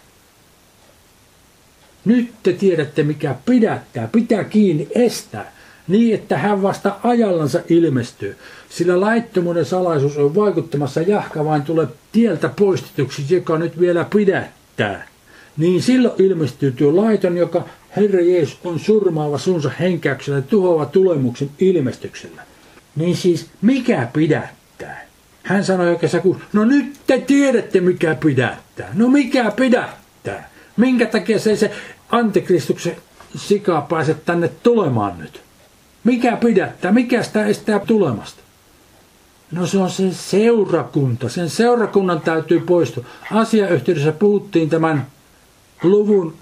Nyt 2.04 2.30
te 2.42 2.52
tiedätte, 2.52 3.02
mikä 3.02 3.34
pidättää, 3.46 4.08
pitää 4.12 4.44
kiinni, 4.44 4.88
estää, 4.94 5.52
niin 5.88 6.14
että 6.14 6.38
hän 6.38 6.62
vasta 6.62 6.96
ajallansa 7.02 7.60
ilmestyy. 7.68 8.36
Sillä 8.68 9.00
laittomuuden 9.00 9.64
salaisuus 9.64 10.16
on 10.18 10.34
vaikuttamassa 10.34 11.00
jahka 11.00 11.44
vain 11.44 11.62
tulee 11.62 11.86
tieltä 12.12 12.48
poistetuksi, 12.48 13.34
joka 13.34 13.58
nyt 13.58 13.80
vielä 13.80 14.06
pidättää. 14.14 15.08
Niin 15.56 15.82
silloin 15.82 16.14
ilmestyy 16.18 16.72
tuo 16.72 16.96
laiton, 16.96 17.36
joka 17.36 17.64
Herra 17.96 18.20
Jeesus 18.20 18.58
on 18.64 18.78
surmaava 18.78 19.38
sunsa 19.38 19.70
henkäyksellä 19.80 20.42
tuhoava 20.42 20.86
tulemuksen 20.86 21.50
ilmestyksellä. 21.58 22.42
Niin 22.96 23.16
siis 23.16 23.46
mikä 23.62 24.08
pidättää? 24.12 25.06
Hän 25.42 25.64
sanoi 25.64 25.88
oikeassa 25.88 26.20
kun, 26.20 26.40
no 26.52 26.64
nyt 26.64 26.94
te 27.06 27.18
tiedätte 27.18 27.80
mikä 27.80 28.14
pidättää. 28.14 28.90
No 28.94 29.08
mikä 29.08 29.52
pidättää? 29.56 30.50
Minkä 30.76 31.06
takia 31.06 31.38
se, 31.38 31.56
se 31.56 31.70
antikristuksen 32.14 32.96
sika 33.36 33.86
pääse 33.88 34.14
tänne 34.14 34.48
tulemaan 34.62 35.18
nyt? 35.18 35.40
Mikä 36.04 36.36
pidättää? 36.36 36.92
Mikä 36.92 37.22
sitä 37.22 37.46
estää 37.46 37.78
tulemasta? 37.78 38.40
No 39.52 39.66
se 39.66 39.78
on 39.78 39.90
se 39.90 40.12
seurakunta. 40.12 41.28
Sen 41.28 41.50
seurakunnan 41.50 42.20
täytyy 42.20 42.60
poistua. 42.60 43.04
Asiayhteydessä 43.32 44.12
puhuttiin 44.12 44.70
tämän 44.70 45.06
luvun 45.82 46.34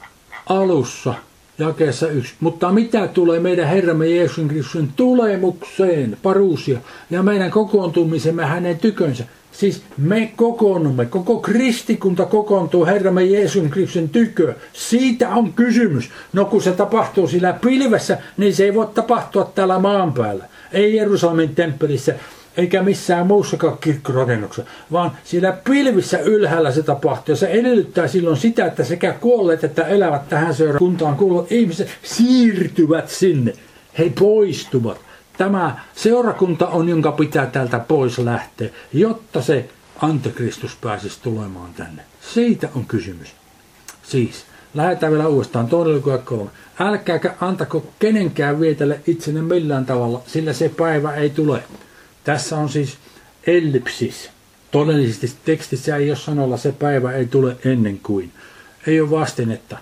alussa 0.47 1.14
jakeessa 1.59 2.09
yksi. 2.09 2.35
Mutta 2.41 2.73
mitä 2.73 3.09
tulee 3.09 3.41
meidän 3.41 3.68
Herramme 3.68 4.07
Jeesuksen 4.09 4.49
Kristuksen 4.49 4.93
tulemukseen, 4.97 6.16
paruusia, 6.23 6.79
ja 7.11 7.23
meidän 7.23 7.51
kokoontumisemme 7.51 8.45
hänen 8.45 8.79
tykönsä. 8.79 9.25
Siis 9.53 9.83
me 9.99 10.33
kokoonnumme, 10.37 11.07
koko 11.07 11.41
kristikunta 11.41 12.27
kokoontuu 12.27 12.87
Herramme 12.87 13.25
Jeesuksen 13.25 13.71
Kristuksen 13.71 14.09
tykö. 14.09 14.55
Siitä 14.73 15.29
on 15.29 15.53
kysymys. 15.53 16.11
No 16.33 16.45
kun 16.45 16.63
se 16.63 16.73
tapahtuu 16.73 17.29
sillä 17.29 17.53
pilvessä, 17.53 18.19
niin 18.37 18.55
se 18.55 18.65
ei 18.65 18.75
voi 18.75 18.89
tapahtua 18.95 19.53
täällä 19.55 19.79
maan 19.79 20.13
päällä. 20.13 20.45
Ei 20.73 20.97
Jerusalemin 20.97 21.55
temppelissä, 21.55 22.15
eikä 22.57 22.83
missään 22.83 23.27
muussakaan 23.27 23.79
kirkkorakennuksessa, 23.81 24.71
vaan 24.93 25.11
siellä 25.25 25.53
pilvissä 25.53 26.19
ylhäällä 26.19 26.73
se 26.73 26.83
tapahtuu. 26.83 27.33
Ja 27.33 27.37
se 27.37 27.47
edellyttää 27.47 28.09
silloin 28.09 28.37
sitä, 28.37 28.67
että 28.67 28.85
sekä 28.85 29.13
kuolleet 29.13 29.65
että 29.65 29.83
elävät 29.83 30.29
tähän 30.29 30.55
seurakuntaan 30.55 31.17
kuuluvat 31.17 31.53
ihmiset 31.53 31.89
siirtyvät 32.03 33.09
sinne. 33.09 33.53
He 33.99 34.13
poistuvat. 34.19 35.12
Tämä 35.39 35.80
seurakunta 35.95 36.68
on, 36.68 36.89
jonka 36.89 37.12
pitää 37.12 37.47
täältä 37.47 37.78
pois 37.78 38.18
lähteä, 38.18 38.68
jotta 38.93 39.43
se 39.43 39.68
antikristus 40.03 40.76
pääsisi 40.80 41.18
tulemaan 41.22 41.74
tänne. 41.74 42.03
Siitä 42.35 42.68
on 42.74 42.85
kysymys. 42.85 43.28
Siis, 44.03 44.45
lähdetään 44.74 45.12
vielä 45.12 45.28
uudestaan 45.28 45.66
toinen 45.66 46.03
kolme. 46.24 46.51
Älkääkä 46.78 47.35
antako 47.41 47.87
kenenkään 47.99 48.61
vietelle 48.61 49.01
itsenne 49.07 49.43
millään 49.43 49.87
tavalla, 49.87 50.22
sillä 50.26 50.53
se 50.53 50.68
päivä 50.68 51.14
ei 51.14 51.30
tule 51.30 51.62
tässä 52.24 52.59
on 52.59 52.68
siis 52.68 52.97
ellipsis. 53.47 54.30
Todellisesti 54.70 55.33
tekstissä 55.45 55.97
ei 55.97 56.11
ole 56.11 56.18
sanolla 56.18 56.57
se 56.57 56.72
päivä 56.72 57.12
ei 57.12 57.26
tule 57.26 57.57
ennen 57.64 57.99
kuin. 57.99 58.33
Ei 58.87 59.01
ole 59.01 59.11
vastinetta. 59.11 59.78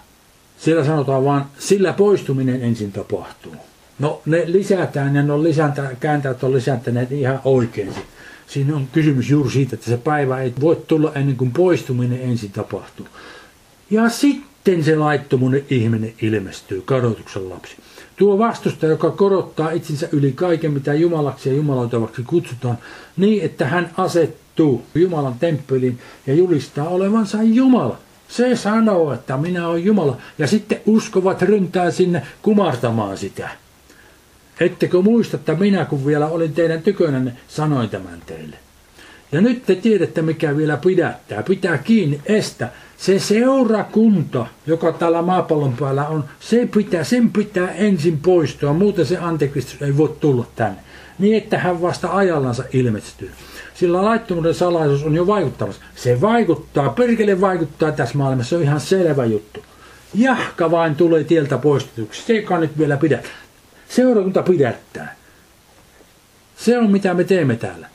Siellä 0.58 0.84
sanotaan 0.84 1.24
vaan, 1.24 1.46
sillä 1.58 1.92
poistuminen 1.92 2.62
ensin 2.62 2.92
tapahtuu. 2.92 3.56
No 4.00 4.22
ne 4.26 4.42
lisätään 4.46 5.16
ja 5.16 5.22
ne 5.22 5.32
on 5.32 5.42
lisäntä, 5.42 5.90
kääntäjät 6.00 6.44
on 6.44 6.52
lisääntäneet 6.52 7.12
ihan 7.12 7.40
oikein. 7.44 7.94
Siinä 8.46 8.76
on 8.76 8.88
kysymys 8.92 9.30
juuri 9.30 9.50
siitä, 9.50 9.74
että 9.74 9.90
se 9.90 9.96
päivä 9.96 10.40
ei 10.40 10.52
voi 10.60 10.82
tulla 10.86 11.12
ennen 11.14 11.36
kuin 11.36 11.52
poistuminen 11.52 12.22
ensin 12.22 12.50
tapahtuu. 12.50 13.06
Ja 13.90 14.08
sitten 14.08 14.84
se 14.84 14.96
laittomuuden 14.96 15.64
ihminen 15.70 16.14
ilmestyy, 16.22 16.82
kadotuksen 16.82 17.50
lapsi. 17.50 17.76
Tuo 18.16 18.38
vastusta, 18.38 18.86
joka 18.86 19.10
korottaa 19.10 19.70
itsensä 19.70 20.08
yli 20.12 20.32
kaiken, 20.32 20.72
mitä 20.72 20.94
jumalaksi 20.94 21.48
ja 21.48 21.56
jumaloitavaksi 21.56 22.22
kutsutaan, 22.22 22.78
niin 23.16 23.44
että 23.44 23.66
hän 23.66 23.90
asettuu 23.96 24.84
Jumalan 24.94 25.34
temppeliin 25.40 25.98
ja 26.26 26.34
julistaa 26.34 26.88
olevansa 26.88 27.42
Jumala. 27.42 27.98
Se 28.28 28.56
sanoo, 28.56 29.12
että 29.12 29.36
minä 29.36 29.68
olen 29.68 29.84
Jumala. 29.84 30.16
Ja 30.38 30.46
sitten 30.46 30.80
uskovat 30.86 31.42
ryntää 31.42 31.90
sinne 31.90 32.22
kumartamaan 32.42 33.18
sitä. 33.18 33.48
Ettekö 34.60 35.02
muista, 35.02 35.36
että 35.36 35.54
minä 35.54 35.84
kun 35.84 36.06
vielä 36.06 36.26
olin 36.26 36.52
teidän 36.52 36.82
tykönänne, 36.82 37.32
sanoin 37.48 37.88
tämän 37.88 38.22
teille. 38.26 38.56
Ja 39.32 39.40
nyt 39.40 39.66
te 39.66 39.74
tiedätte, 39.74 40.22
mikä 40.22 40.56
vielä 40.56 40.76
pidättää. 40.76 41.42
Pitää 41.42 41.78
kiinni, 41.78 42.20
estä. 42.26 42.68
Se 42.96 43.18
seurakunta, 43.18 44.46
joka 44.66 44.92
tällä 44.92 45.22
maapallon 45.22 45.76
päällä 45.80 46.08
on, 46.08 46.24
se 46.40 46.68
pitää, 46.74 47.04
sen 47.04 47.30
pitää 47.30 47.70
ensin 47.72 48.18
poistua. 48.18 48.72
Muuten 48.72 49.06
se 49.06 49.18
antikristus 49.18 49.82
ei 49.82 49.96
voi 49.96 50.16
tulla 50.20 50.46
tänne. 50.56 50.78
Niin, 51.18 51.36
että 51.36 51.58
hän 51.58 51.82
vasta 51.82 52.16
ajallansa 52.16 52.64
ilmestyy. 52.72 53.30
Sillä 53.74 54.04
laittomuuden 54.04 54.54
salaisuus 54.54 55.04
on 55.04 55.14
jo 55.14 55.26
vaikuttamassa. 55.26 55.82
Se 55.94 56.20
vaikuttaa, 56.20 56.88
perkele 56.88 57.40
vaikuttaa 57.40 57.92
tässä 57.92 58.18
maailmassa, 58.18 58.50
se 58.50 58.56
on 58.56 58.62
ihan 58.62 58.80
selvä 58.80 59.24
juttu. 59.24 59.60
Jahka 60.14 60.70
vain 60.70 60.94
tulee 60.94 61.24
tieltä 61.24 61.58
poistetuksi. 61.58 62.22
Se 62.22 62.32
ei 62.32 62.46
nyt 62.60 62.78
vielä 62.78 62.96
pidä. 62.96 63.22
Seurakunta 63.90 64.42
pidättää. 64.42 65.16
Se 66.56 66.78
on 66.78 66.90
mitä 66.90 67.14
me 67.14 67.24
teemme 67.24 67.56
täällä 67.56 67.86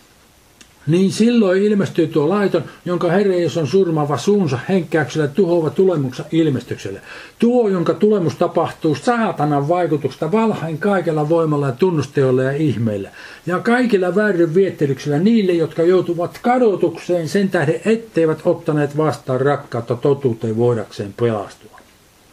niin 0.88 1.12
silloin 1.12 1.64
ilmestyy 1.64 2.08
tuo 2.08 2.30
laiton, 2.30 2.64
jonka 2.86 3.12
Herra 3.12 3.34
Jeesus 3.34 3.58
on 3.58 3.68
surmaava 3.68 4.18
suunsa 4.18 4.60
henkäyksellä 4.70 5.28
tuhoava 5.28 5.70
tulemuksessa 5.70 6.30
ilmestykselle. 6.32 7.02
Tuo, 7.40 7.70
jonka 7.70 7.94
tulemus 7.94 8.36
tapahtuu 8.36 8.96
saatanan 8.96 9.68
vaikutuksesta 9.68 10.32
valhain 10.32 10.78
kaikella 10.78 11.30
voimalla 11.30 11.68
ja 11.68 11.72
tunnusteolla 11.72 12.44
ja 12.44 12.52
ihmeillä. 12.52 13.10
Ja 13.46 13.60
kaikilla 13.60 14.16
väärin 14.16 14.56
viettelyksillä 14.56 15.20
niille, 15.20 15.52
jotka 15.54 15.84
joutuvat 15.84 16.40
kadotukseen 16.42 17.30
sen 17.30 17.50
tähden, 17.50 17.82
etteivät 17.86 18.40
ottaneet 18.46 18.98
vastaan 18.98 19.42
rakkautta 19.42 19.96
totuuteen 19.96 20.58
voidakseen 20.58 21.14
pelastua. 21.14 21.75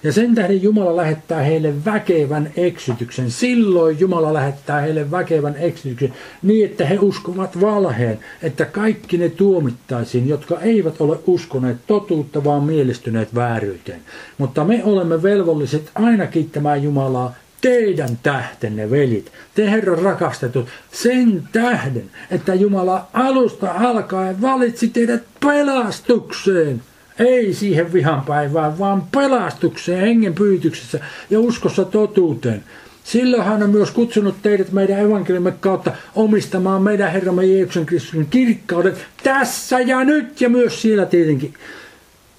Ja 0.05 0.13
sen 0.13 0.35
tähden 0.35 0.63
Jumala 0.63 0.97
lähettää 0.97 1.43
heille 1.43 1.85
väkevän 1.85 2.51
eksytyksen. 2.57 3.31
Silloin 3.31 4.01
Jumala 4.01 4.35
lähettää 4.35 4.81
heille 4.81 5.11
väkevän 5.11 5.57
eksytyksen 5.59 6.13
niin, 6.43 6.71
että 6.71 6.87
he 6.87 6.99
uskovat 6.99 7.61
valheen, 7.61 8.19
että 8.43 8.65
kaikki 8.65 9.19
ne 9.19 9.29
tuomittaisiin, 9.29 10.29
jotka 10.29 10.61
eivät 10.61 11.01
ole 11.01 11.19
uskoneet 11.27 11.77
totuutta, 11.87 12.45
vaan 12.45 12.65
mielistyneet 12.65 13.35
vääryyteen. 13.35 14.01
Mutta 14.39 14.65
me 14.65 14.85
olemme 14.85 15.23
velvolliset 15.23 15.91
aina 15.95 16.27
kiittämään 16.27 16.83
Jumalaa 16.83 17.35
teidän 17.61 18.19
tähtenne, 18.23 18.91
velit, 18.91 19.33
te 19.55 19.71
Herran 19.71 19.99
rakastetut, 19.99 20.69
sen 20.93 21.49
tähden, 21.53 22.11
että 22.31 22.55
Jumala 22.55 23.07
alusta 23.13 23.73
alkaen 23.73 24.43
valitsi 24.43 24.89
teidät 24.89 25.23
pelastukseen– 25.41 26.83
ei 27.23 27.55
siihen 27.55 27.93
vihan 27.93 28.23
päivään, 28.23 28.79
vaan 28.79 29.03
pelastukseen, 29.13 30.01
hengen 30.01 30.35
pyytyksessä 30.35 31.01
ja 31.31 31.41
uskossa 31.41 31.85
totuuteen. 31.85 32.65
Silloin 33.05 33.45
hän 33.45 33.63
on 33.63 33.71
myös 33.71 33.91
kutsunut 33.91 34.35
teidät 34.43 34.73
meidän 34.73 35.01
evankeliumme 35.01 35.53
kautta 35.61 35.93
omistamaan 36.15 36.83
meidän 36.83 37.13
Herramme 37.13 37.47
Jeesuksen 37.47 37.87
Kristuksen 37.87 38.27
kirkkaudet 38.27 39.07
tässä 39.23 39.81
ja 39.81 40.05
nyt 40.05 40.41
ja 40.41 40.49
myös 40.49 40.83
siellä 40.83 41.07
tietenkin. 41.07 41.55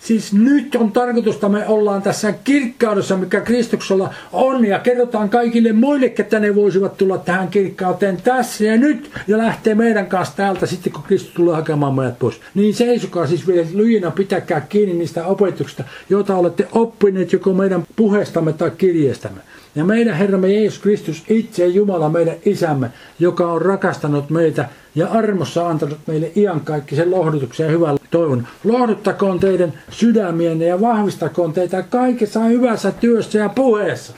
Siis 0.04 0.34
nyt 0.34 0.76
on 0.76 0.92
tarkoitusta, 0.92 1.50
me 1.50 1.68
ollaan 1.68 2.02
tässä 2.02 2.34
kirkkaudessa, 2.44 3.18
mikä 3.18 3.42
Kristuksella 3.42 4.14
on, 4.32 4.66
ja 4.66 4.80
kerrotaan 4.80 5.30
kaikille 5.30 5.74
muille, 5.74 6.14
että 6.20 6.40
ne 6.40 6.56
voisivat 6.56 6.98
tulla 6.98 7.18
tähän 7.18 7.48
kirkkauteen 7.48 8.22
tässä 8.22 8.64
ja 8.64 8.78
nyt, 8.78 9.12
ja 9.28 9.38
lähtee 9.38 9.76
meidän 9.76 10.08
kanssa 10.08 10.36
täältä 10.36 10.66
sitten, 10.66 10.94
kun 10.94 11.04
Kristus 11.04 11.34
tulee 11.34 11.56
hakemaan 11.56 11.94
meidät 11.94 12.20
pois. 12.20 12.42
Niin 12.56 12.74
seisokaa 12.74 13.28
siis 13.28 13.48
vielä 13.48 13.68
lyinä, 13.74 14.12
pitäkää 14.12 14.62
kiinni 14.62 14.96
niistä 14.96 15.26
opetuksista, 15.26 15.84
joita 16.10 16.36
olette 16.36 16.68
oppineet 16.72 17.34
joko 17.34 17.54
meidän 17.54 17.84
puheestamme 17.96 18.54
tai 18.54 18.72
kirjeestämme. 18.72 19.42
Ja 19.76 19.84
meidän 19.84 20.16
Herramme 20.16 20.54
Jeesus 20.54 20.80
Kristus, 20.80 21.24
itse 21.30 21.68
Jumala, 21.68 22.10
meidän 22.10 22.36
isämme, 22.46 22.90
joka 23.20 23.52
on 23.52 23.62
rakastanut 23.62 24.30
meitä 24.30 24.70
ja 24.96 25.08
armossa 25.08 25.68
antanut 25.68 26.00
meille 26.08 26.32
iankaikkisen 26.36 27.12
lohdutuksen 27.12 27.66
ja 27.66 27.72
hyvän 27.72 27.98
toivon. 28.12 28.48
Lohduttakoon 28.64 29.40
teidän 29.40 29.74
sydämienne 29.90 30.66
ja 30.66 30.82
vahvistakoon 30.82 31.54
teitä 31.54 31.82
kaikessa 31.82 32.40
hyvässä 32.40 32.92
työssä 32.92 33.38
ja 33.38 33.50
puheessa. 33.50 34.14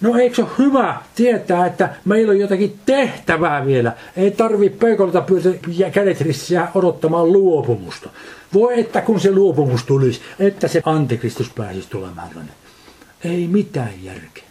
No 0.00 0.16
eikö 0.16 0.36
se 0.36 0.42
ole 0.42 0.50
hyvä 0.58 0.96
tietää, 1.14 1.66
että 1.66 1.88
meillä 2.04 2.30
on 2.30 2.38
jotakin 2.38 2.78
tehtävää 2.86 3.66
vielä. 3.66 3.92
Ei 4.16 4.30
tarvi 4.30 4.68
peikolta 4.68 5.24
ja 5.68 5.90
kädet 5.90 6.20
rissiä 6.20 6.68
odottamaan 6.74 7.32
luopumusta. 7.32 8.10
Voi 8.54 8.80
että 8.80 9.00
kun 9.00 9.20
se 9.20 9.32
luopumus 9.32 9.84
tulisi, 9.84 10.20
että 10.38 10.68
se 10.68 10.82
antikristus 10.84 11.50
pääsisi 11.50 11.90
tulemaan 11.90 12.28
tänne. 12.28 12.52
Ei 13.24 13.48
mitään 13.48 13.92
järkeä. 14.02 14.49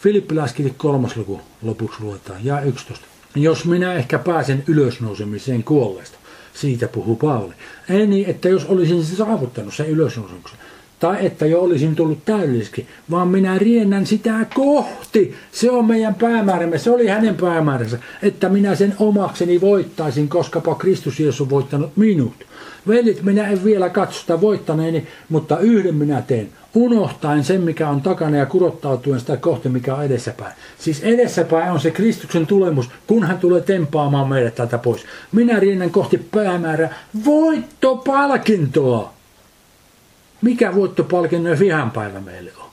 Filippiläiskirja 0.00 0.74
kolmas 0.76 1.16
luku 1.16 1.40
lopuksi 1.62 2.02
luetaan, 2.02 2.44
ja 2.44 2.60
11. 2.60 3.06
Jos 3.34 3.64
minä 3.64 3.92
ehkä 3.92 4.18
pääsen 4.18 4.64
ylösnousemiseen 4.66 5.64
kuolleesta. 5.64 6.18
Siitä 6.54 6.88
puhuu 6.88 7.16
Paavali. 7.16 7.54
Ei 7.88 8.06
niin, 8.06 8.30
että 8.30 8.48
jos 8.48 8.64
olisin 8.64 9.04
saavuttanut 9.04 9.74
sen 9.74 9.88
ylösnousemuksen, 9.88 10.58
tai 10.98 11.26
että 11.26 11.46
jo 11.46 11.60
olisin 11.60 11.94
tullut 11.96 12.24
täydelliseksi, 12.24 12.86
vaan 13.10 13.28
minä 13.28 13.58
riennän 13.58 14.06
sitä 14.06 14.46
kohti. 14.54 15.34
Se 15.52 15.70
on 15.70 15.84
meidän 15.84 16.14
päämäärämme, 16.14 16.78
se 16.78 16.90
oli 16.90 17.06
hänen 17.06 17.34
päämääränsä, 17.34 17.98
että 18.22 18.48
minä 18.48 18.74
sen 18.74 18.94
omakseni 18.98 19.60
voittaisin, 19.60 20.28
koskapa 20.28 20.74
Kristus 20.74 21.20
Jeesus 21.20 21.40
on 21.40 21.50
voittanut 21.50 21.96
minut. 21.96 22.32
Velit, 22.88 23.22
minä 23.22 23.48
en 23.48 23.64
vielä 23.64 23.88
katso 23.88 24.20
sitä 24.20 24.40
voittaneeni, 24.40 25.06
mutta 25.28 25.58
yhden 25.58 25.94
minä 25.94 26.22
teen. 26.22 26.48
Unohtaen 26.74 27.44
sen, 27.44 27.62
mikä 27.62 27.88
on 27.88 28.02
takana 28.02 28.36
ja 28.36 28.46
kurottautuen 28.46 29.20
sitä 29.20 29.36
kohti, 29.36 29.68
mikä 29.68 29.94
on 29.94 30.04
edessäpäin. 30.04 30.52
Siis 30.78 31.02
edessäpäin 31.02 31.72
on 31.72 31.80
se 31.80 31.90
Kristuksen 31.90 32.46
tulemus, 32.46 32.90
kun 33.06 33.24
hän 33.24 33.38
tulee 33.38 33.60
tempaamaan 33.60 34.28
meidät 34.28 34.54
täältä 34.54 34.78
pois. 34.78 35.04
Minä 35.32 35.60
riennän 35.60 35.90
kohti 35.90 36.18
päämäärää 36.18 36.94
voittopalkintoa. 37.24 39.17
Mikä 40.42 40.74
voittopalkinnon 40.74 41.58
vihanpäivä 41.58 42.20
meille 42.20 42.50
on? 42.58 42.68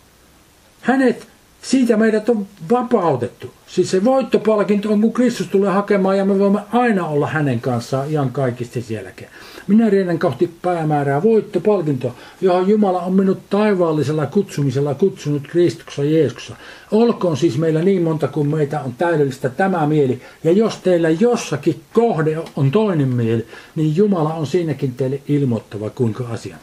Hänet, 0.82 1.28
siitä 1.61 1.97
meidät 1.97 2.30
on 2.30 2.47
vapautettu. 2.72 3.51
Siis 3.68 3.91
se 3.91 4.03
voittopalkinto 4.03 4.93
on, 4.93 5.01
kun 5.01 5.13
Kristus 5.13 5.47
tulee 5.47 5.72
hakemaan 5.72 6.18
ja 6.18 6.26
me 6.26 6.39
voimme 6.39 6.59
aina 6.72 7.07
olla 7.07 7.28
hänen 7.28 7.61
kanssaan 7.61 8.09
ihan 8.09 8.32
kaikista 8.32 8.82
sielläkin. 8.82 9.28
Minä 9.68 9.89
riennän 9.89 10.20
kohti 10.20 10.51
päämäärää 10.61 11.24
voittopalkinto, 11.24 12.16
johon 12.41 12.70
Jumala 12.70 13.01
on 13.01 13.13
minut 13.13 13.49
taivaallisella 13.49 14.26
kutsumisella 14.26 14.95
kutsunut 14.95 15.47
Kristuksessa 15.47 16.03
Jeesuksessa. 16.03 16.55
Olkoon 16.91 17.38
siis 17.38 17.57
meillä 17.57 17.82
niin 17.82 18.01
monta 18.01 18.28
kuin 18.28 18.47
meitä 18.47 18.82
on 18.82 18.93
täydellistä 18.97 19.49
tämä 19.49 19.88
mieli. 19.88 20.22
Ja 20.43 20.51
jos 20.51 20.78
teillä 20.78 21.09
jossakin 21.09 21.82
kohde 21.93 22.38
on 22.55 22.72
toinen 22.72 23.07
mieli, 23.07 23.45
niin 23.76 23.95
Jumala 23.95 24.34
on 24.34 24.47
siinäkin 24.47 24.93
teille 24.93 25.22
ilmoittava 25.28 25.89
kuinka 25.89 26.28
asia. 26.30 26.55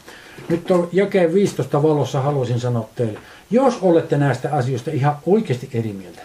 Nyt 0.49 0.71
on 0.71 0.89
jakeen 0.93 1.35
15 1.35 1.83
valossa 1.83 2.21
haluaisin 2.21 2.61
sanoa 2.61 2.89
teille, 2.95 3.19
jos 3.51 3.79
olette 3.83 4.17
näistä 4.17 4.53
asioista 4.53 4.91
ihan 4.91 5.17
oikeasti 5.27 5.69
eri 5.75 5.93
mieltä, 5.93 6.23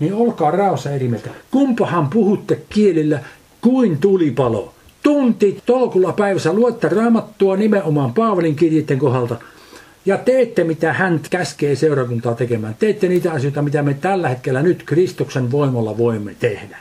niin 0.00 0.14
olkaa 0.14 0.50
raossa 0.50 0.90
eri 0.90 1.08
mieltä. 1.08 1.30
Kumpahan 1.50 2.10
puhutte 2.10 2.58
kielillä 2.68 3.20
kuin 3.60 3.98
tulipalo? 3.98 4.74
Tunti 5.02 5.62
tolkulla 5.66 6.12
päivässä 6.12 6.52
luette 6.52 6.88
raamattua 6.88 7.56
nimenomaan 7.56 8.14
Paavalin 8.14 8.56
kirjeiden 8.56 8.98
kohdalta 8.98 9.36
ja 10.06 10.18
teette 10.18 10.64
mitä 10.64 10.92
hän 10.92 11.20
käskee 11.30 11.76
seurakuntaa 11.76 12.34
tekemään. 12.34 12.76
Teette 12.78 13.08
niitä 13.08 13.32
asioita, 13.32 13.62
mitä 13.62 13.82
me 13.82 13.94
tällä 13.94 14.28
hetkellä 14.28 14.62
nyt 14.62 14.82
Kristuksen 14.86 15.50
voimalla 15.50 15.98
voimme 15.98 16.34
tehdä. 16.40 16.78